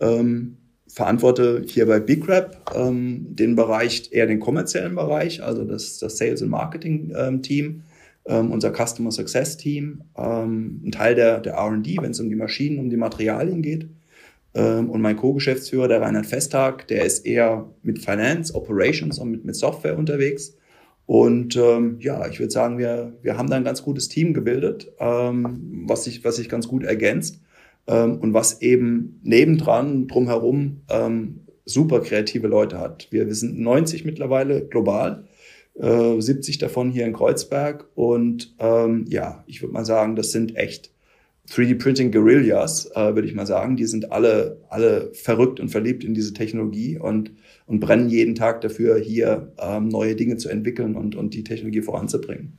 [0.00, 0.56] Ähm,
[0.88, 6.18] verantworte hier bei Big Rap ähm, den Bereich, eher den kommerziellen Bereich, also das, das
[6.18, 7.82] Sales- und Marketing-Team, ähm,
[8.24, 12.88] unser Customer Success-Team, ähm, ein Teil der, der R&D, wenn es um die Maschinen, um
[12.88, 13.88] die Materialien geht.
[14.54, 19.44] Ähm, und mein Co-Geschäftsführer, der Reinhard Festtag, der ist eher mit Finance, Operations und mit,
[19.44, 20.56] mit Software unterwegs.
[21.06, 24.92] Und ähm, ja, ich würde sagen, wir, wir haben da ein ganz gutes Team gebildet,
[24.98, 27.40] ähm, was, sich, was sich ganz gut ergänzt
[27.86, 33.08] ähm, und was eben nebendran, drumherum ähm, super kreative Leute hat.
[33.10, 35.24] Wir, wir sind 90 mittlerweile global,
[35.74, 37.88] äh, 70 davon hier in Kreuzberg.
[37.94, 40.90] Und ähm, ja, ich würde mal sagen, das sind echt
[41.50, 43.76] 3D-Printing Guerillas, äh, würde ich mal sagen.
[43.76, 47.32] Die sind alle, alle verrückt und verliebt in diese Technologie und
[47.66, 51.80] und brennen jeden Tag dafür, hier ähm, neue Dinge zu entwickeln und, und die Technologie
[51.80, 52.58] voranzubringen.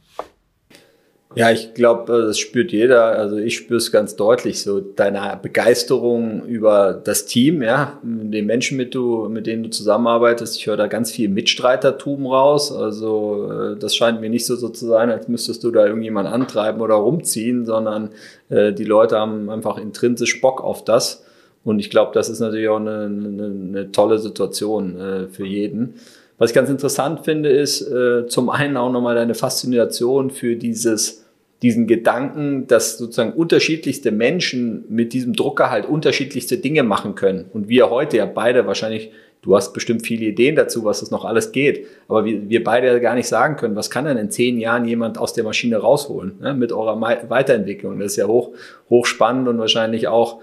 [1.35, 3.05] Ja, ich glaube, äh, das spürt jeder.
[3.05, 8.77] Also ich spüre es ganz deutlich, so deine Begeisterung über das Team, ja, den Menschen,
[8.77, 10.57] mit, du, mit denen du zusammenarbeitest.
[10.57, 12.71] Ich höre da ganz viel Mitstreitertum raus.
[12.71, 16.27] Also äh, das scheint mir nicht so, so zu sein, als müsstest du da irgendjemand
[16.27, 18.09] antreiben oder rumziehen, sondern
[18.49, 21.25] äh, die Leute haben einfach intrinsisch Bock auf das.
[21.63, 25.95] Und ich glaube, das ist natürlich auch eine, eine, eine tolle Situation äh, für jeden.
[26.37, 31.22] Was ich ganz interessant finde, ist äh, zum einen auch nochmal deine Faszination für dieses,
[31.63, 37.45] diesen Gedanken, dass sozusagen unterschiedlichste Menschen mit diesem Drucker halt unterschiedlichste Dinge machen können.
[37.53, 41.23] Und wir heute ja beide wahrscheinlich, du hast bestimmt viele Ideen dazu, was das noch
[41.23, 44.29] alles geht, aber wir, wir beide ja gar nicht sagen können, was kann denn in
[44.29, 47.97] zehn Jahren jemand aus der Maschine rausholen ne, mit eurer Weiterentwicklung.
[47.97, 48.51] Das ist ja hoch,
[48.89, 50.41] hoch spannend und wahrscheinlich auch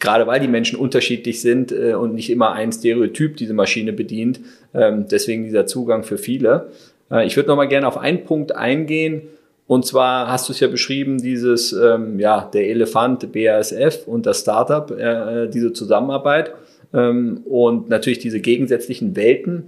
[0.00, 4.40] gerade weil die Menschen unterschiedlich sind äh, und nicht immer ein Stereotyp diese Maschine bedient.
[4.74, 6.70] Ähm, deswegen dieser Zugang für viele.
[7.10, 9.22] Äh, ich würde noch mal gerne auf einen Punkt eingehen.
[9.66, 14.40] Und zwar hast du es ja beschrieben, dieses, ähm, ja, der Elefant BASF und das
[14.40, 16.54] Startup, äh, diese Zusammenarbeit
[16.94, 19.64] ähm, und natürlich diese gegensätzlichen Welten.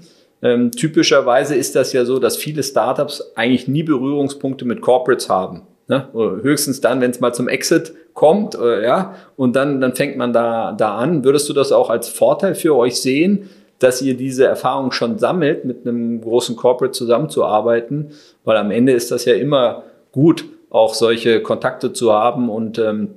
[0.76, 5.62] typischerweise ist das ja so, dass viele Startups eigentlich nie Berührungspunkte mit Corporates haben.
[5.88, 6.06] Ne?
[6.12, 10.32] Höchstens dann, wenn es mal zum Exit kommt, äh, ja, und dann, dann fängt man
[10.32, 11.24] da, da an.
[11.24, 15.64] Würdest du das auch als Vorteil für euch sehen, dass ihr diese Erfahrung schon sammelt,
[15.64, 18.11] mit einem großen Corporate zusammenzuarbeiten?
[18.44, 23.14] Weil am Ende ist das ja immer gut, auch solche Kontakte zu haben und ähm,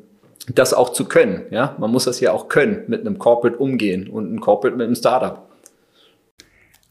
[0.54, 1.44] das auch zu können.
[1.52, 1.76] Ja?
[1.80, 4.96] Man muss das ja auch können, mit einem Corporate umgehen und ein Corporate mit einem
[4.96, 5.48] Startup.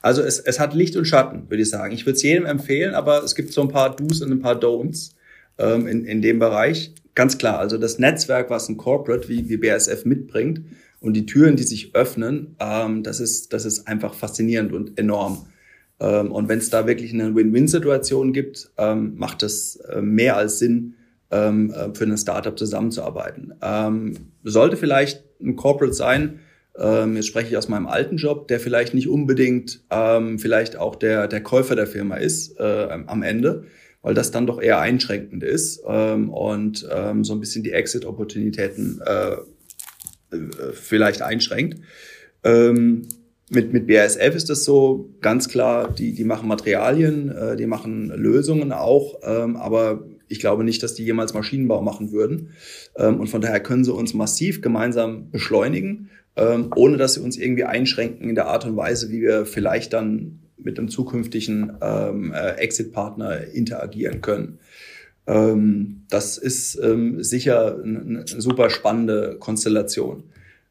[0.02, 1.92] Also es, es hat Licht und Schatten, würde ich sagen.
[1.92, 4.54] Ich würde es jedem empfehlen, aber es gibt so ein paar Do's und ein paar
[4.54, 5.12] Don'ts
[5.58, 6.94] ähm, in, in dem Bereich.
[7.14, 10.62] Ganz klar, also das Netzwerk, was ein Corporate wie, wie BASF mitbringt
[11.00, 15.46] und die Türen, die sich öffnen, ähm, das, ist, das ist einfach faszinierend und enorm.
[16.00, 20.58] Ähm, und wenn es da wirklich eine Win-Win-Situation gibt, ähm, macht das äh, mehr als
[20.58, 20.94] Sinn,
[21.30, 23.54] ähm, äh, für ein Startup zusammenzuarbeiten.
[23.62, 26.40] Ähm, sollte vielleicht ein Corporate sein,
[26.76, 30.96] ähm, jetzt spreche ich aus meinem alten Job, der vielleicht nicht unbedingt ähm, vielleicht auch
[30.96, 33.64] der, der Käufer der Firma ist äh, am Ende,
[34.02, 36.86] weil das dann doch eher einschränkend ist und so
[37.34, 39.32] ein bisschen die Exit-Opportunitäten äh,
[40.34, 41.80] äh vielleicht einschränkt.
[42.44, 43.02] Ähm,
[43.50, 48.08] mit, mit BASF ist das so ganz klar, die, die machen Materialien, äh, die machen
[48.08, 52.50] Lösungen auch, ähm, aber ich glaube nicht, dass die jemals Maschinenbau machen würden.
[52.96, 57.36] Ähm, und von daher können sie uns massiv gemeinsam beschleunigen, ähm, ohne dass sie uns
[57.36, 62.32] irgendwie einschränken in der Art und Weise, wie wir vielleicht dann mit einem zukünftigen ähm,
[62.32, 64.60] äh, Exit-Partner interagieren können.
[65.26, 70.22] Ähm, das ist ähm, sicher eine, eine super spannende Konstellation.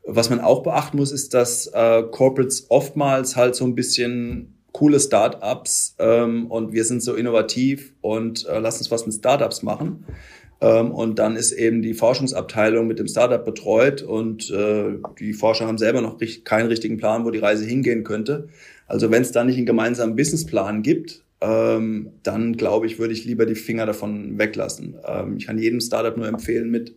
[0.05, 4.99] Was man auch beachten muss, ist, dass äh, Corporates oftmals halt so ein bisschen coole
[4.99, 10.05] Startups ähm, und wir sind so innovativ und äh, lass uns was mit Startups machen.
[10.61, 15.67] Ähm, und dann ist eben die Forschungsabteilung mit dem Startup betreut und äh, die Forscher
[15.67, 18.49] haben selber noch richtig, keinen richtigen Plan, wo die Reise hingehen könnte.
[18.87, 23.23] Also wenn es da nicht einen gemeinsamen Businessplan gibt, ähm, dann glaube ich, würde ich
[23.23, 24.97] lieber die Finger davon weglassen.
[25.07, 26.95] Ähm, ich kann jedem Startup nur empfehlen, mit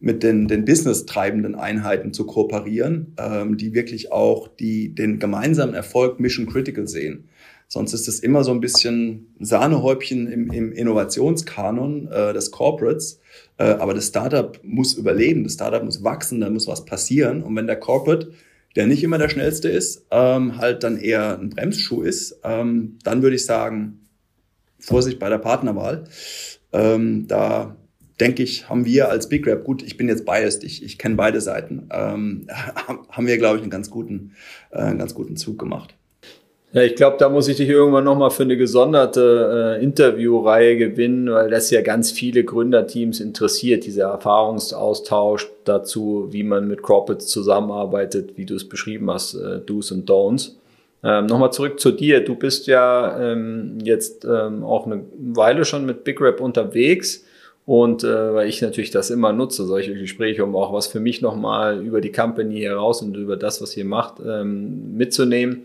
[0.00, 6.20] mit den, den business-treibenden Einheiten zu kooperieren, ähm, die wirklich auch die, den gemeinsamen Erfolg
[6.20, 7.28] Mission Critical sehen.
[7.68, 13.20] Sonst ist es immer so ein bisschen Sahnehäubchen im, im Innovationskanon äh, des Corporates.
[13.56, 17.42] Äh, aber das Startup muss überleben, das Startup muss wachsen, da muss was passieren.
[17.42, 18.32] Und wenn der Corporate,
[18.76, 23.22] der nicht immer der schnellste ist, ähm, halt dann eher ein Bremsschuh ist, ähm, dann
[23.22, 24.00] würde ich sagen,
[24.78, 26.04] Vorsicht bei der Partnerwahl.
[26.72, 27.76] Ähm, da
[28.20, 31.16] denke ich, haben wir als Big Rap, gut, ich bin jetzt biased, ich, ich kenne
[31.16, 32.46] beide Seiten, ähm,
[33.10, 34.32] haben wir, glaube ich, einen ganz guten,
[34.70, 35.94] äh, einen ganz guten Zug gemacht.
[36.74, 41.30] Ja, ich glaube, da muss ich dich irgendwann nochmal für eine gesonderte äh, Interviewreihe gewinnen,
[41.30, 48.36] weil das ja ganz viele Gründerteams interessiert, dieser Erfahrungsaustausch dazu, wie man mit Corporates zusammenarbeitet,
[48.36, 50.56] wie du es beschrieben hast, äh, Do's und Don'ts.
[51.04, 52.24] Ähm, Nochmal zurück zu dir.
[52.24, 57.24] Du bist ja ähm, jetzt ähm, auch eine Weile schon mit Big Rap unterwegs.
[57.66, 61.22] Und äh, weil ich natürlich das immer nutze, solche Gespräche, um auch was für mich
[61.22, 65.62] nochmal über die Company heraus und über das, was ihr macht, ähm, mitzunehmen.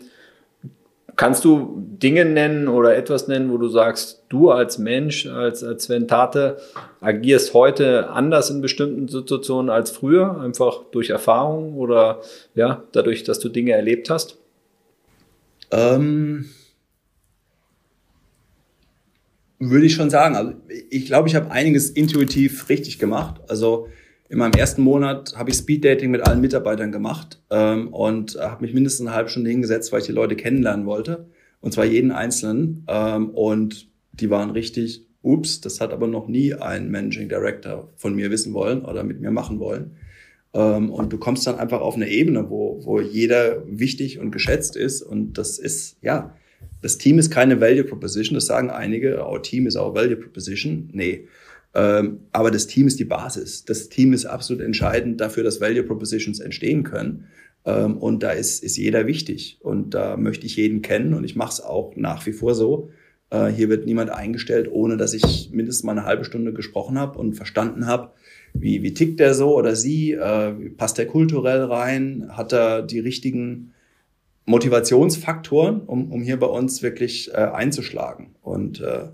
[1.18, 5.84] Kannst du Dinge nennen oder etwas nennen, wo du sagst, du als Mensch, als, als
[5.84, 6.58] Sven Tate,
[7.02, 12.22] agierst heute anders in bestimmten Situationen als früher, einfach durch Erfahrung oder
[12.56, 14.38] ja, dadurch, dass du Dinge erlebt hast?
[15.72, 16.46] Ähm,
[19.60, 20.36] würde ich schon sagen.
[20.36, 20.54] Also
[20.89, 23.41] ich glaube, ich habe einiges intuitiv richtig gemacht.
[23.48, 23.88] Also
[24.30, 28.74] in meinem ersten Monat habe ich Speeddating mit allen Mitarbeitern gemacht ähm, und habe mich
[28.74, 31.28] mindestens eine halbe Stunde hingesetzt, weil ich die Leute kennenlernen wollte.
[31.62, 32.86] Und zwar jeden Einzelnen.
[32.88, 38.15] Ähm, und die waren richtig, ups, das hat aber noch nie ein Managing Director von
[38.15, 39.98] mir wissen wollen oder mit mir machen wollen.
[40.54, 44.76] Ähm, und du kommst dann einfach auf eine Ebene, wo, wo jeder wichtig und geschätzt
[44.76, 45.02] ist.
[45.02, 46.36] Und das ist, ja,
[46.82, 50.89] das Team ist keine Value Proposition, das sagen einige, our Team is our Value Proposition.
[50.94, 51.28] Nee.
[51.76, 53.65] Ähm, aber das Team ist die Basis.
[53.65, 57.26] Das Team ist absolut entscheidend dafür, dass Value Propositions entstehen können.
[57.65, 59.60] Ähm, und da ist, ist jeder wichtig.
[59.62, 62.89] Und da möchte ich jeden kennen und ich mache es auch nach wie vor so.
[63.30, 67.20] Äh, hier wird niemand eingestellt, ohne dass ich mindestens mal eine halbe Stunde gesprochen habe
[67.20, 68.12] und verstanden habe,
[68.54, 73.00] wie, wie tickt der so oder sie, äh, passt der kulturell rein, hat er die
[73.00, 73.74] richtigen
[74.50, 78.36] Motivationsfaktoren, um, um hier bei uns wirklich äh, einzuschlagen.
[78.42, 79.10] Und äh,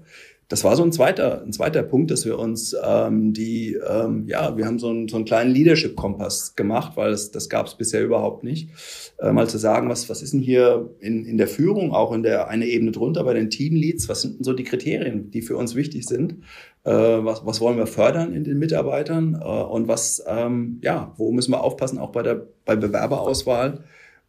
[0.47, 4.55] das war so ein zweiter, ein zweiter Punkt, dass wir uns ähm, die, ähm, ja,
[4.55, 8.03] wir haben so einen, so einen kleinen Leadership-Kompass gemacht, weil das, das gab es bisher
[8.03, 8.69] überhaupt nicht.
[9.19, 12.23] Äh, mal zu sagen, was, was ist denn hier in, in der Führung, auch in
[12.23, 15.57] der eine Ebene drunter bei den Teamleads, was sind denn so die Kriterien, die für
[15.57, 16.35] uns wichtig sind?
[16.85, 19.37] Äh, was, was wollen wir fördern in den Mitarbeitern?
[19.41, 23.83] Äh, und was, ähm, ja, wo müssen wir aufpassen, auch bei der bei Bewerberauswahl?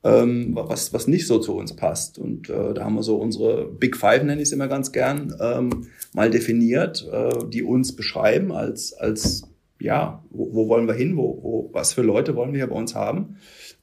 [0.06, 2.18] Ähm, was, was nicht so zu uns passt.
[2.18, 5.34] Und äh, da haben wir so unsere Big Five, nenne ich es immer ganz gern,
[5.40, 9.42] ähm, mal definiert, äh, die uns beschreiben als, als
[9.80, 12.76] ja, wo, wo wollen wir hin, wo, wo, was für Leute wollen wir hier bei
[12.76, 13.38] uns haben.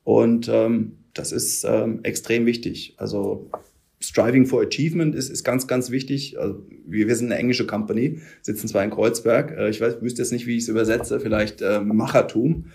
[0.05, 2.95] Und ähm, das ist ähm, extrem wichtig.
[2.97, 3.49] Also
[3.99, 6.39] Striving for Achievement ist, ist ganz, ganz wichtig.
[6.39, 9.57] Also wir, wir sind eine englische Company, sitzen zwar in Kreuzberg.
[9.57, 12.67] Äh, ich weiß, wüsste jetzt nicht, wie ich es übersetze, vielleicht äh, Machertum.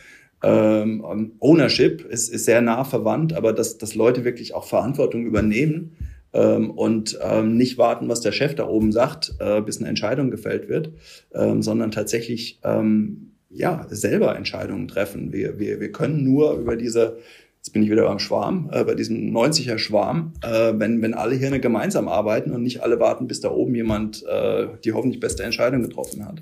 [0.42, 5.96] Ähm, Ownership ist, ist sehr nah verwandt, aber dass, dass Leute wirklich auch Verantwortung übernehmen
[6.32, 10.30] ähm, und ähm, nicht warten, was der Chef da oben sagt, äh, bis eine Entscheidung
[10.30, 10.92] gefällt wird,
[11.34, 15.32] ähm, sondern tatsächlich ähm, ja selber Entscheidungen treffen.
[15.32, 17.18] Wir, wir, wir können nur über diese
[17.58, 21.34] Jetzt bin ich wieder beim Schwarm, äh, bei diesem 90er Schwarm, äh, wenn, wenn alle
[21.34, 25.42] Hirne gemeinsam arbeiten und nicht alle warten, bis da oben jemand äh, die hoffentlich beste
[25.42, 26.40] Entscheidung getroffen hat.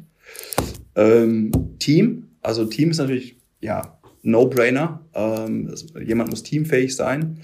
[0.95, 5.05] Ähm, Team, also Team ist natürlich, ja, No-Brainer.
[5.15, 7.41] Ähm, jemand muss teamfähig sein.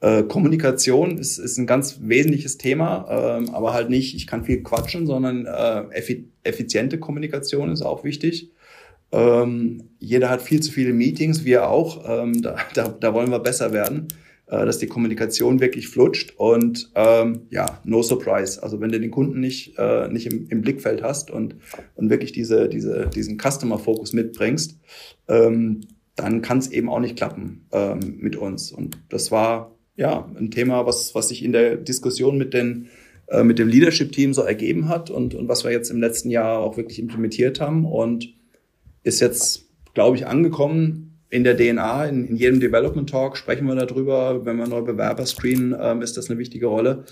[0.00, 4.62] Äh, Kommunikation ist, ist ein ganz wesentliches Thema, ähm, aber halt nicht, ich kann viel
[4.62, 5.84] quatschen, sondern äh,
[6.42, 8.50] effiziente Kommunikation ist auch wichtig.
[9.12, 12.02] Ähm, jeder hat viel zu viele Meetings, wir auch.
[12.08, 14.08] Ähm, da, da, da wollen wir besser werden,
[14.52, 16.34] äh, dass die Kommunikation wirklich flutscht.
[16.36, 18.62] Und ähm, ja, no surprise.
[18.62, 21.56] Also wenn du den Kunden nicht, äh, nicht im, im Blickfeld hast und,
[21.94, 24.78] und wirklich diese, diese, diesen Customer-Fokus mitbringst,
[25.28, 25.80] ähm,
[26.16, 28.70] dann kann es eben auch nicht klappen ähm, mit uns.
[28.70, 32.88] Und das war ja ein Thema, was, was sich in der Diskussion mit den
[33.28, 36.58] äh, mit dem Leadership-Team so ergeben hat und, und was wir jetzt im letzten Jahr
[36.58, 37.86] auch wirklich implementiert haben.
[37.86, 38.34] Und
[39.02, 42.04] ist jetzt, glaube ich, angekommen in der DNA.
[42.06, 44.44] In, in, jedem Development Talk sprechen wir darüber.
[44.44, 47.04] Wenn wir neue Bewerber screenen, ähm, ist das eine wichtige Rolle.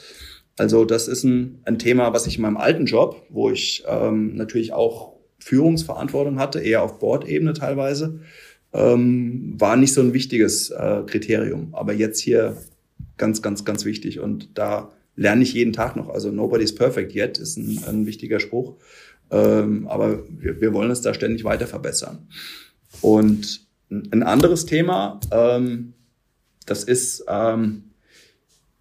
[0.59, 4.37] Also das ist ein, ein Thema, was ich in meinem alten Job, wo ich ähm,
[4.37, 8.21] natürlich auch Führungsverantwortung hatte, eher auf Board-Ebene teilweise,
[8.75, 11.75] ähm, war nicht so ein wichtiges äh, Kriterium.
[11.75, 12.59] Aber jetzt hier
[13.17, 14.21] ganz, ganz, ganz wichtig.
[14.21, 16.11] Und da lerne ich jeden Tag noch.
[16.11, 18.75] Also nobody's perfect yet ist ein, ein wichtiger Spruch.
[19.31, 22.29] Ähm, aber wir, wir wollen es da ständig weiter verbessern.
[23.01, 25.95] Und ein anderes Thema, ähm,
[26.67, 27.91] das ist ähm,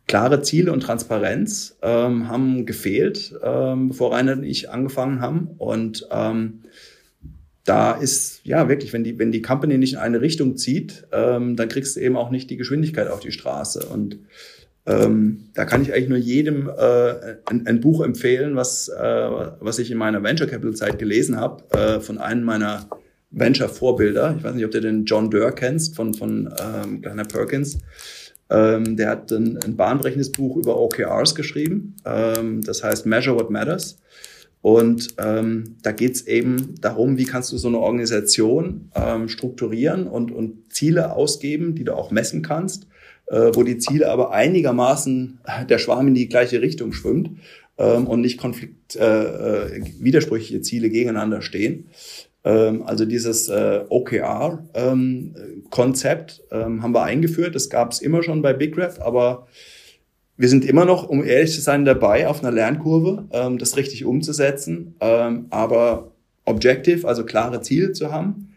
[0.08, 5.52] klare Ziele und Transparenz ähm, haben gefehlt, ähm, bevor Rainer und ich angefangen haben.
[5.58, 6.64] Und ähm,
[7.64, 11.56] da ist ja wirklich, wenn die, wenn die Company nicht in eine Richtung zieht, ähm,
[11.56, 13.88] dann kriegst du eben auch nicht die Geschwindigkeit auf die Straße.
[13.88, 14.20] Und
[14.88, 19.30] ähm, da kann ich eigentlich nur jedem äh, ein, ein, Buch empfehlen, was, äh,
[19.60, 22.88] was ich in meiner Venture Capital Zeit gelesen habe, äh, von einem meiner
[23.32, 24.36] Venture-Vorbilder.
[24.38, 27.80] Ich weiß nicht, ob du den John Durr kennst von, von ähm, Kleiner Perkins.
[28.50, 31.96] Ähm, der hat ein, ein bahnbrechendes Buch über OKRs geschrieben.
[32.06, 33.98] Ähm, das heißt Measure What Matters.
[34.62, 40.32] Und ähm, da geht's eben darum, wie kannst du so eine Organisation ähm, strukturieren und,
[40.32, 42.88] und Ziele ausgeben, die du auch messen kannst
[43.30, 47.32] äh, wo die Ziele aber einigermaßen der Schwarm in die gleiche Richtung schwimmt
[47.78, 51.88] ähm, und nicht konflikt, äh, äh, widersprüchliche Ziele gegeneinander stehen.
[52.44, 57.56] Ähm, also dieses äh, OKR-Konzept ähm, ähm, haben wir eingeführt.
[57.56, 59.48] Das gab es immer schon bei BigRef, aber
[60.38, 63.28] wir sind immer noch, um ehrlich zu sein, dabei, auf einer Lernkurve,
[63.60, 64.96] das richtig umzusetzen.
[65.00, 66.14] Aber
[66.46, 68.54] Objective, also klare Ziele zu haben,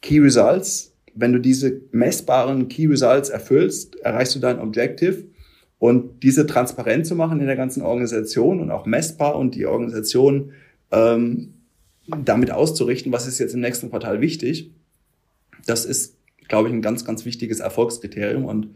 [0.00, 5.24] Key Results wenn du diese messbaren Key Results erfüllst, erreichst du dein Objective.
[5.80, 10.52] Und diese transparent zu machen in der ganzen Organisation und auch messbar und die Organisation
[12.24, 14.70] damit auszurichten, was ist jetzt im nächsten Quartal wichtig,
[15.66, 16.16] das ist,
[16.48, 18.44] glaube ich, ein ganz, ganz wichtiges Erfolgskriterium.
[18.44, 18.70] Und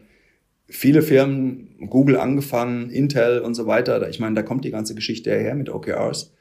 [0.67, 5.31] viele Firmen, Google angefangen, Intel und so weiter, ich meine, da kommt die ganze Geschichte
[5.31, 6.33] her mit OKRs,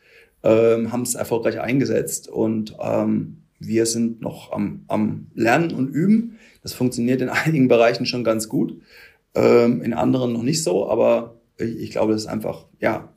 [0.43, 6.39] ähm, haben es erfolgreich eingesetzt und ähm, wir sind noch am, am Lernen und Üben.
[6.63, 8.81] Das funktioniert in einigen Bereichen schon ganz gut,
[9.35, 13.12] ähm, in anderen noch nicht so, aber ich, ich glaube, das ist einfach, ja,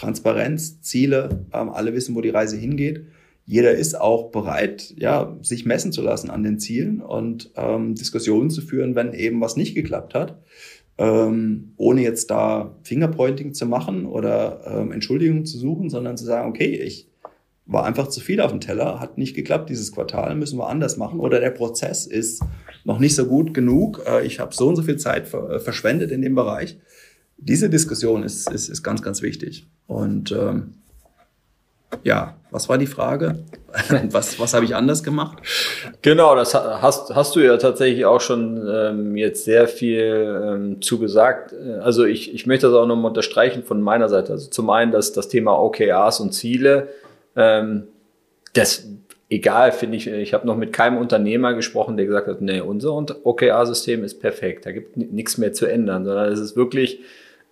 [0.00, 3.04] Transparenz, Ziele, ähm, alle wissen, wo die Reise hingeht.
[3.44, 8.50] Jeder ist auch bereit, ja, sich messen zu lassen an den Zielen und ähm, Diskussionen
[8.50, 10.40] zu führen, wenn eben was nicht geklappt hat.
[10.96, 16.48] Ähm, ohne jetzt da Fingerpointing zu machen oder ähm, Entschuldigungen zu suchen, sondern zu sagen,
[16.48, 17.10] okay, ich,
[17.70, 20.96] war einfach zu viel auf dem Teller, hat nicht geklappt dieses Quartal, müssen wir anders
[20.96, 22.42] machen oder der Prozess ist
[22.84, 26.10] noch nicht so gut genug, äh, ich habe so und so viel Zeit äh, verschwendet
[26.10, 26.78] in dem Bereich.
[27.42, 29.66] Diese Diskussion ist, ist, ist ganz, ganz wichtig.
[29.86, 30.74] Und ähm,
[32.04, 33.44] ja, was war die Frage?
[34.10, 35.38] was was habe ich anders gemacht?
[36.02, 41.54] Genau, das hast, hast du ja tatsächlich auch schon ähm, jetzt sehr viel ähm, zugesagt.
[41.80, 44.32] Also ich, ich möchte das auch nochmal unterstreichen von meiner Seite.
[44.32, 46.88] Also zum einen dass das Thema OKRs und Ziele
[47.36, 47.84] ähm,
[48.52, 48.84] das
[49.28, 52.92] egal, finde ich, ich habe noch mit keinem Unternehmer gesprochen, der gesagt hat, nee, unser
[53.24, 57.00] OKR-System ist perfekt, da gibt nichts mehr zu ändern, sondern es ist wirklich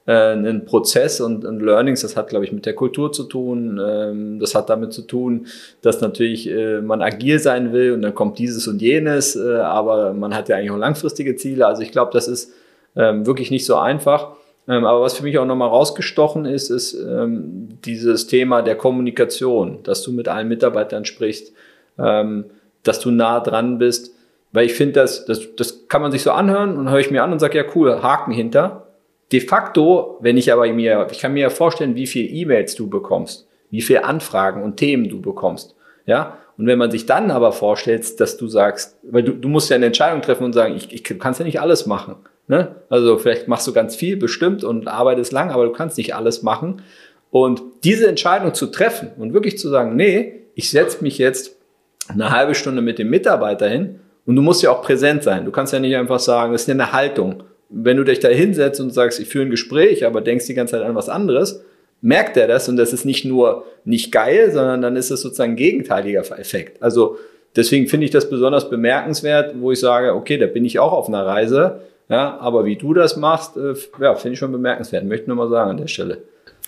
[0.09, 3.78] äh, ein Prozess und, und Learnings, das hat, glaube ich, mit der Kultur zu tun,
[3.86, 5.46] ähm, das hat damit zu tun,
[5.82, 10.14] dass natürlich äh, man agil sein will und dann kommt dieses und jenes, äh, aber
[10.14, 12.54] man hat ja eigentlich auch langfristige Ziele, also ich glaube, das ist
[12.96, 14.32] ähm, wirklich nicht so einfach.
[14.66, 19.82] Ähm, aber was für mich auch nochmal rausgestochen ist, ist ähm, dieses Thema der Kommunikation,
[19.82, 21.52] dass du mit allen Mitarbeitern sprichst,
[21.98, 22.46] ähm,
[22.82, 24.14] dass du nah dran bist.
[24.52, 27.22] Weil ich finde, das, das, das kann man sich so anhören und höre ich mir
[27.22, 28.88] an und sage, ja cool, Haken hinter.
[29.30, 32.88] De facto, wenn ich aber mir, ich kann mir ja vorstellen, wie viele E-Mails du
[32.88, 35.74] bekommst, wie viele Anfragen und Themen du bekommst.
[36.06, 39.70] Ja, und wenn man sich dann aber vorstellt, dass du sagst, weil du, du musst
[39.70, 42.16] ja eine Entscheidung treffen und sagen, ich, ich kann ja nicht alles machen.
[42.48, 42.76] Ne?
[42.88, 46.42] Also vielleicht machst du ganz viel, bestimmt, und arbeitest lang, aber du kannst nicht alles
[46.42, 46.82] machen.
[47.30, 51.56] Und diese Entscheidung zu treffen und wirklich zu sagen, nee, ich setze mich jetzt
[52.08, 55.44] eine halbe Stunde mit dem Mitarbeiter hin und du musst ja auch präsent sein.
[55.44, 57.44] Du kannst ja nicht einfach sagen, das ist ja eine Haltung.
[57.68, 60.72] Wenn du dich da hinsetzt und sagst, ich führe ein Gespräch, aber denkst die ganze
[60.72, 61.62] Zeit an was anderes,
[62.00, 65.52] merkt er das und das ist nicht nur nicht geil, sondern dann ist es sozusagen
[65.52, 66.82] ein gegenteiliger Effekt.
[66.82, 67.18] Also
[67.56, 71.08] deswegen finde ich das besonders bemerkenswert, wo ich sage, okay, da bin ich auch auf
[71.08, 75.04] einer Reise ja, aber wie du das machst, äh, ja, finde ich schon bemerkenswert.
[75.04, 76.22] Möchte nur mal sagen an der Stelle.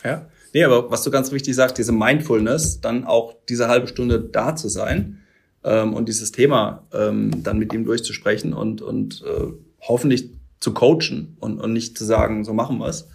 [0.04, 0.26] Ja.
[0.52, 4.56] Nee, aber was du ganz wichtig sagst, diese Mindfulness, dann auch diese halbe Stunde da
[4.56, 5.20] zu sein
[5.64, 10.30] ähm, und dieses Thema ähm, dann mit ihm durchzusprechen und, und äh, hoffentlich
[10.60, 13.08] zu coachen und, und nicht zu sagen, so machen wir es.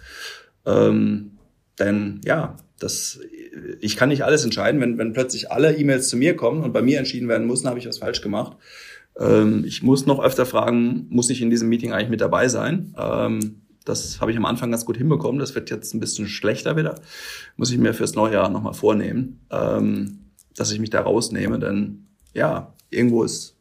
[0.66, 1.38] Ähm,
[1.78, 3.20] denn ja, das,
[3.80, 4.80] ich kann nicht alles entscheiden.
[4.80, 7.70] Wenn, wenn plötzlich alle E-Mails zu mir kommen und bei mir entschieden werden muss, dann
[7.70, 8.56] habe ich was falsch gemacht.
[9.18, 12.94] Ähm, ich muss noch öfter fragen, muss ich in diesem Meeting eigentlich mit dabei sein?
[12.98, 15.38] Ähm, das habe ich am Anfang ganz gut hinbekommen.
[15.38, 16.96] Das wird jetzt ein bisschen schlechter wieder.
[17.56, 20.18] Muss ich mir fürs neue Jahr nochmal vornehmen, ähm,
[20.56, 21.58] dass ich mich da rausnehme.
[21.60, 23.55] Denn ja, irgendwo ist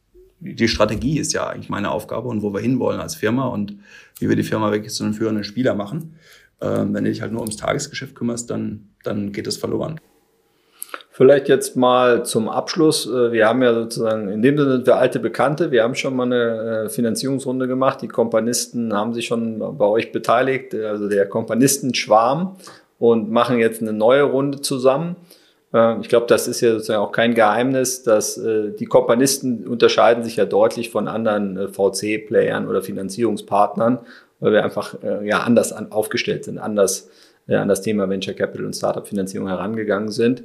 [0.54, 3.78] die Strategie ist ja eigentlich meine Aufgabe und wo wir hinwollen als Firma und
[4.20, 6.16] wie wir die Firma wirklich zu einem führenden Spieler machen.
[6.62, 10.00] Ähm, wenn du dich halt nur ums Tagesgeschäft kümmerst, dann, dann geht es verloren.
[11.12, 13.08] Vielleicht jetzt mal zum Abschluss.
[13.08, 15.72] Äh, wir haben ja sozusagen, in dem Sinne sind wir alte Bekannte.
[15.72, 18.02] Wir haben schon mal eine äh, Finanzierungsrunde gemacht.
[18.02, 22.58] Die Kompanisten haben sich schon bei euch beteiligt, also der Kompanistenschwarm
[23.00, 25.16] und machen jetzt eine neue Runde zusammen.
[25.76, 30.38] Äh, ich glaube, das ist ja sozusagen auch kein Geheimnis, dass die Kompanisten unterscheiden sich
[30.38, 34.00] ja deutlich von anderen VC-Playern oder Finanzierungspartnern,
[34.40, 37.10] weil wir einfach ja anders aufgestellt sind, anders
[37.48, 40.44] an das Thema Venture Capital und Startup-Finanzierung herangegangen sind.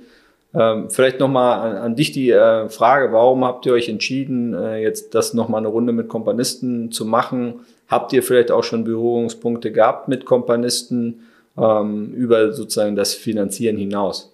[0.53, 5.15] Ähm, vielleicht nochmal an, dich die äh, Frage, warum habt ihr euch entschieden, äh, jetzt
[5.15, 7.61] das nochmal eine Runde mit Kompanisten zu machen?
[7.87, 14.33] Habt ihr vielleicht auch schon Berührungspunkte gehabt mit Kompanisten ähm, über sozusagen das Finanzieren hinaus?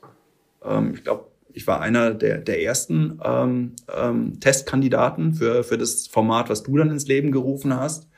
[0.68, 6.06] Ähm, ich glaube, ich war einer der, der ersten ähm, ähm, Testkandidaten für, für das
[6.06, 8.08] Format, was du dann ins Leben gerufen hast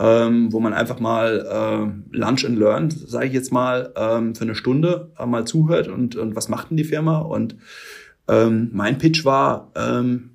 [0.00, 4.44] ähm, wo man einfach mal äh, Lunch and Learn, sage ich jetzt mal, ähm, für
[4.44, 7.18] eine Stunde äh, mal zuhört und, und was macht denn die Firma.
[7.18, 7.56] Und
[8.26, 10.30] ähm, mein Pitch war ähm,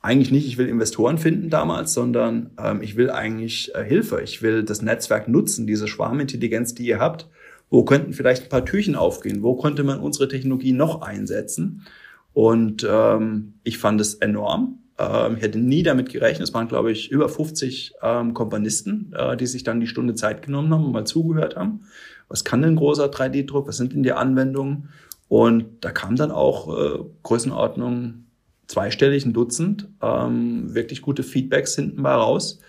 [0.00, 4.20] eigentlich nicht, ich will Investoren finden damals, sondern ähm, ich will eigentlich äh, Hilfe.
[4.22, 7.28] Ich will das Netzwerk nutzen, diese Schwarmintelligenz, die ihr habt.
[7.72, 9.42] Wo könnten vielleicht ein paar Türchen aufgehen?
[9.42, 11.86] Wo könnte man unsere Technologie noch einsetzen?
[12.34, 14.80] Und ähm, ich fand es enorm.
[14.98, 16.46] Ähm, ich hätte nie damit gerechnet.
[16.46, 20.42] Es waren, glaube ich, über 50 ähm, Komponisten, äh, die sich dann die Stunde Zeit
[20.42, 21.80] genommen haben und mal zugehört haben.
[22.28, 23.66] Was kann denn großer 3D-Druck?
[23.66, 24.90] Was sind denn die Anwendungen?
[25.28, 28.26] Und da kam dann auch äh, Größenordnung
[28.66, 32.60] zweistellig, ein Dutzend, ähm, wirklich gute Feedbacks hinten mal raus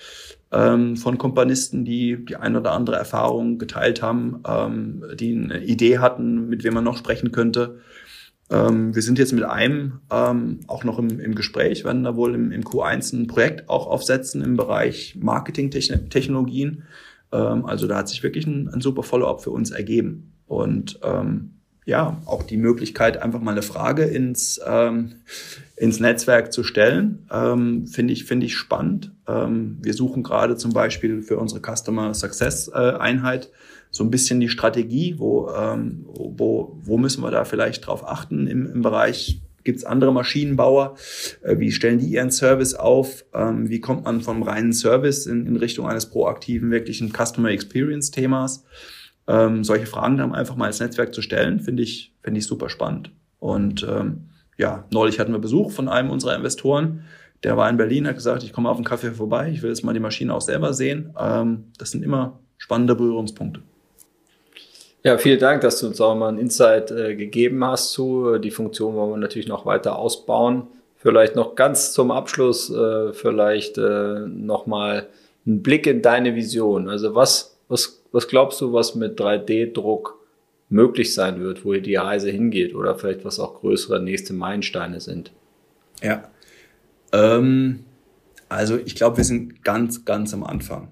[0.54, 5.98] ähm, von Komponisten, die die ein oder andere Erfahrung geteilt haben, ähm, die eine Idee
[5.98, 7.80] hatten, mit wem man noch sprechen könnte.
[8.52, 12.36] Ähm, wir sind jetzt mit einem ähm, auch noch im, im Gespräch, werden da wohl
[12.36, 16.84] im, im Q1 ein Projekt auch aufsetzen im Bereich Marketing-Technologien.
[17.32, 20.34] Ähm, also da hat sich wirklich ein, ein super Follow-up für uns ergeben.
[20.46, 21.56] Und ähm,
[21.86, 25.16] ja, auch die Möglichkeit, einfach mal eine Frage ins, ähm,
[25.76, 29.12] ins Netzwerk zu stellen, ähm, finde ich, finde ich spannend.
[29.28, 33.50] Ähm, wir suchen gerade zum Beispiel für unsere Customer Success äh, Einheit
[33.92, 38.48] so ein bisschen die Strategie, wo, ähm, wo, wo müssen wir da vielleicht drauf achten
[38.48, 40.96] im, im Bereich Gibt es andere Maschinenbauer?
[41.42, 43.26] Äh, wie stellen die ihren Service auf?
[43.34, 48.12] Ähm, wie kommt man vom reinen Service in, in Richtung eines proaktiven, wirklichen Customer Experience
[48.12, 48.66] Themas?
[49.28, 52.70] Ähm, solche Fragen dann einfach mal ins Netzwerk zu stellen, finde ich, finde ich super
[52.70, 53.12] spannend.
[53.40, 57.06] Und ähm, ja, neulich hatten wir Besuch von einem unserer Investoren.
[57.44, 59.84] Der war in Berlin, hat gesagt, ich komme auf einen Kaffee vorbei, ich will jetzt
[59.84, 61.14] mal die Maschine auch selber sehen.
[61.20, 63.62] Ähm, das sind immer spannende Berührungspunkte.
[65.04, 68.38] Ja, vielen Dank, dass du uns auch mal ein Insight äh, gegeben hast zu.
[68.38, 70.68] Die Funktion wollen wir natürlich noch weiter ausbauen.
[70.96, 75.08] Vielleicht noch ganz zum Abschluss, äh, vielleicht äh, nochmal
[75.46, 76.88] ein Blick in deine Vision.
[76.88, 80.20] Also was, was, was glaubst du, was mit 3D-Druck
[80.70, 85.32] möglich sein wird, wo die Reise hingeht oder vielleicht was auch größere nächste Meilensteine sind?
[86.02, 86.30] Ja.
[87.12, 87.84] Ähm,
[88.48, 90.90] also ich glaube, wir sind ganz, ganz am Anfang.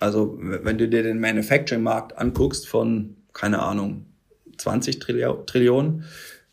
[0.00, 4.06] Also wenn du dir den Manufacturing-Markt anguckst von, keine Ahnung,
[4.56, 6.04] 20 Trillionen,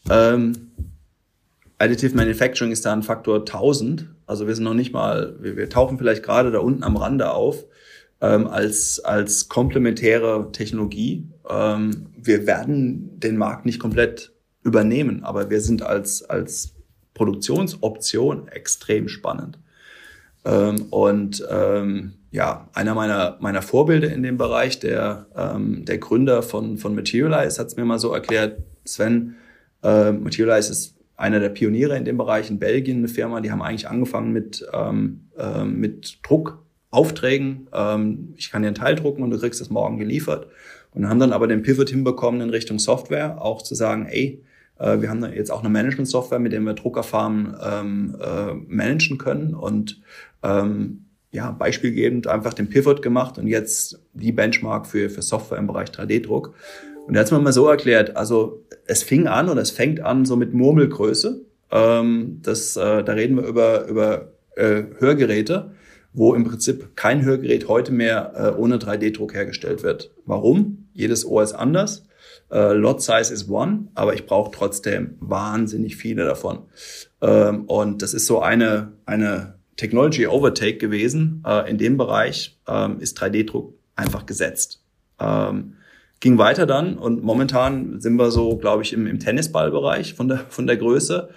[0.09, 0.72] ähm,
[1.78, 4.07] Additive Manufacturing ist da ein Faktor 1000.
[4.28, 7.32] Also wir sind noch nicht mal, wir, wir tauchen vielleicht gerade da unten am Rande
[7.32, 7.66] auf
[8.22, 11.28] ähm, als, als komplementäre Technologie.
[11.50, 14.32] Ähm, wir werden den Markt nicht komplett
[14.64, 16.76] übernehmen, aber wir sind als, als
[17.14, 19.60] Produktionsoption extrem spannend.
[20.46, 26.42] Ähm, und ähm, ja, einer meiner, meiner Vorbilder in dem Bereich, der, ähm, der Gründer
[26.44, 29.36] von, von Materialize, hat es mir mal so erklärt, Sven,
[29.84, 33.62] äh, Materialize ist einer der Pioniere in dem Bereich in Belgien, eine Firma, die haben
[33.62, 36.24] eigentlich angefangen mit, ähm, äh, mit
[36.92, 37.68] Druckaufträgen.
[37.74, 40.48] Ähm, ich kann dir einen Teil drucken und du kriegst es morgen geliefert.
[40.94, 44.44] Und haben dann aber den Pivot hinbekommen in Richtung Software, auch zu sagen, ey,
[44.78, 49.54] äh, wir haben jetzt auch eine Management-Software, mit der wir Druckerfarmen ähm, äh, managen können
[49.54, 50.02] und
[50.44, 55.68] ähm, ja, beispielgebend einfach den Pivot gemacht und jetzt die Benchmark für, für Software im
[55.68, 56.54] Bereich 3D-Druck.
[57.08, 60.26] Und er hat mir mal so erklärt, also es fing an oder es fängt an
[60.26, 61.39] so mit Murmelgröße.
[61.72, 65.72] Ähm, das, äh, da reden wir über, über äh, Hörgeräte,
[66.14, 70.12] wo im Prinzip kein Hörgerät heute mehr äh, ohne 3D-Druck hergestellt wird.
[70.26, 70.89] Warum?
[70.93, 72.03] Jedes Ohr ist anders.
[72.51, 76.64] Äh, Lot Size is one, aber ich brauche trotzdem wahnsinnig viele davon.
[77.22, 81.43] Ähm, und das ist so eine, eine Technology Overtake gewesen.
[81.45, 84.84] Äh, in dem Bereich ähm, ist 3D-Druck einfach gesetzt.
[85.20, 85.76] Ähm,
[86.20, 90.45] ging weiter dann und momentan sind wir so, glaube ich, im, im Tennisballbereich von der,
[90.49, 91.30] von der Größe.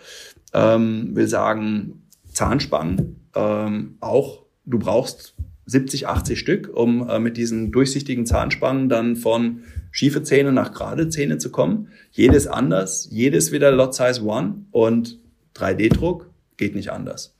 [0.53, 5.35] Ähm, will sagen, Zahnspangen ähm, auch, du brauchst
[5.67, 9.61] 70, 80 Stück, um äh, mit diesen durchsichtigen Zahnspangen dann von
[9.91, 11.89] schiefe Zähne nach gerade Zähne zu kommen.
[12.11, 15.19] Jedes anders, jedes wieder Lot Size One und
[15.57, 17.35] 3D-Druck geht nicht anders.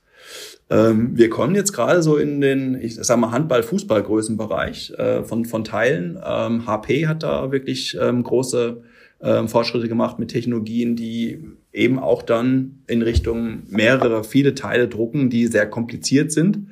[0.69, 5.63] Ähm, wir kommen jetzt gerade so in den, ich sag mal, Handball-Fußball-Größenbereich äh, von, von
[5.63, 6.17] Teilen.
[6.25, 8.81] Ähm, HP hat da wirklich ähm, große
[9.21, 15.29] ähm, Fortschritte gemacht mit Technologien, die eben auch dann in Richtung mehrere, viele Teile drucken,
[15.29, 16.67] die sehr kompliziert sind,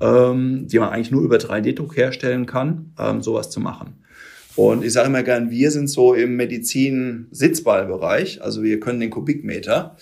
[0.00, 3.94] ähm, die man eigentlich nur über 3D-Druck herstellen kann, ähm, sowas zu machen.
[4.56, 9.96] Und ich sage immer gern, wir sind so im Medizin-Sitzballbereich, also wir können den Kubikmeter.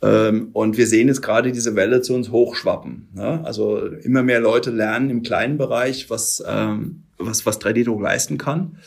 [0.00, 3.08] Ähm, und wir sehen jetzt gerade diese Welle zu uns hochschwappen.
[3.14, 3.42] Ne?
[3.44, 8.78] Also immer mehr Leute lernen im kleinen Bereich, was, ähm, was, was 3D-Druck leisten kann.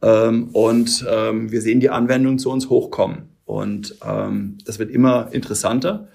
[0.00, 3.28] Ähm, und ähm, wir sehen die Anwendungen zu uns hochkommen.
[3.44, 6.08] Und ähm, das wird immer interessanter.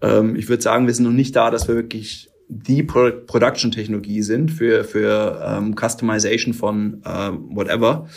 [0.00, 4.22] Ähm, ich würde sagen, wir sind noch nicht da, dass wir wirklich die Pro Production-Technologie
[4.22, 8.08] sind für, für ähm, Customization von äh, whatever.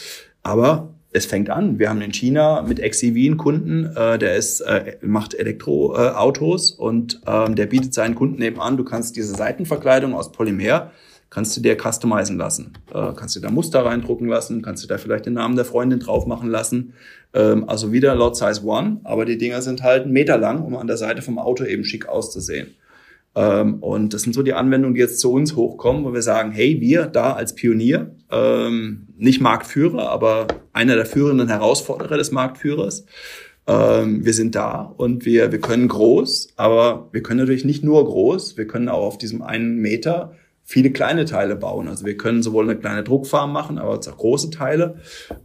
[0.43, 1.79] Aber es fängt an.
[1.79, 6.81] Wir haben in China mit XEV einen Kunden, äh, der ist, äh, macht Elektroautos äh,
[6.81, 10.91] und ähm, der bietet seinen Kunden eben an, du kannst diese Seitenverkleidung aus Polymer,
[11.31, 12.73] kannst du dir customizen lassen.
[12.93, 15.99] Äh, kannst du da Muster reindrucken lassen, kannst du da vielleicht den Namen der Freundin
[15.99, 16.93] drauf machen lassen.
[17.33, 20.75] Ähm, also wieder Lot Size One, aber die Dinger sind halt einen Meter lang, um
[20.75, 22.75] an der Seite vom Auto eben schick auszusehen.
[23.39, 26.51] Ähm, und das sind so die Anwendungen, die jetzt zu uns hochkommen, wo wir sagen,
[26.51, 33.05] hey, wir da als Pionier, ähm, nicht Marktführer, aber einer der führenden Herausforderer des Marktführers,
[33.65, 38.03] ähm, wir sind da und wir, wir können groß, aber wir können natürlich nicht nur
[38.03, 40.33] groß, wir können auch auf diesem einen Meter
[40.65, 41.87] viele kleine Teile bauen.
[41.87, 44.99] Also wir können sowohl eine kleine Druckfarm machen, aber auch große Teile.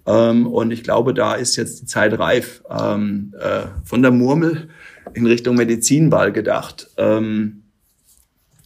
[0.05, 2.63] Und ich glaube, da ist jetzt die Zeit reif.
[2.69, 4.69] Äh, von der Murmel
[5.15, 6.91] in Richtung Medizinball gedacht.
[6.99, 7.64] Ähm,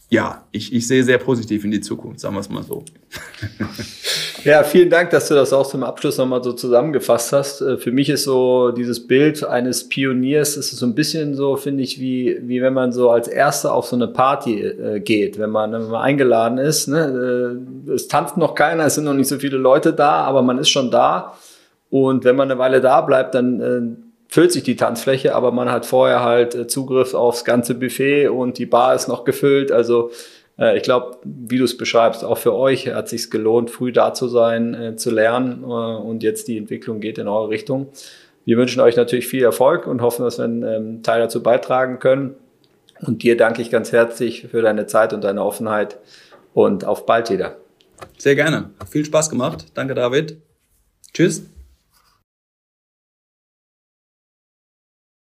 [0.09, 2.83] ja, ich, ich sehe sehr positiv in die Zukunft, sagen wir es mal so.
[4.45, 7.61] Ja, vielen Dank, dass du das auch zum Abschluss nochmal so zusammengefasst hast.
[7.61, 11.83] Äh, für mich ist so dieses Bild eines Pioniers, ist so ein bisschen so, finde
[11.83, 15.49] ich, wie, wie wenn man so als Erster auf so eine Party äh, geht, wenn
[15.49, 16.87] man, wenn man eingeladen ist.
[16.87, 17.57] Ne?
[17.87, 20.57] Äh, es tanzt noch keiner, es sind noch nicht so viele Leute da, aber man
[20.57, 21.33] ist schon da.
[21.89, 25.69] Und wenn man eine Weile da bleibt, dann äh, füllt sich die Tanzfläche, aber man
[25.69, 29.71] hat vorher halt äh, Zugriff aufs ganze Buffet und die Bar ist noch gefüllt.
[29.71, 30.11] Also
[30.57, 34.13] äh, ich glaube, wie du es beschreibst, auch für euch hat sich gelohnt, früh da
[34.13, 37.89] zu sein, äh, zu lernen und jetzt die Entwicklung geht in eure Richtung.
[38.45, 41.99] Wir wünschen euch natürlich viel Erfolg und hoffen, dass wir einen ähm, Teil dazu beitragen
[41.99, 42.35] können.
[43.01, 45.97] Und dir danke ich ganz herzlich für deine Zeit und deine Offenheit
[46.53, 47.57] und auf bald wieder.
[48.17, 48.71] Sehr gerne.
[48.89, 49.65] Viel Spaß gemacht.
[49.73, 50.37] Danke, David.
[51.13, 51.43] Tschüss.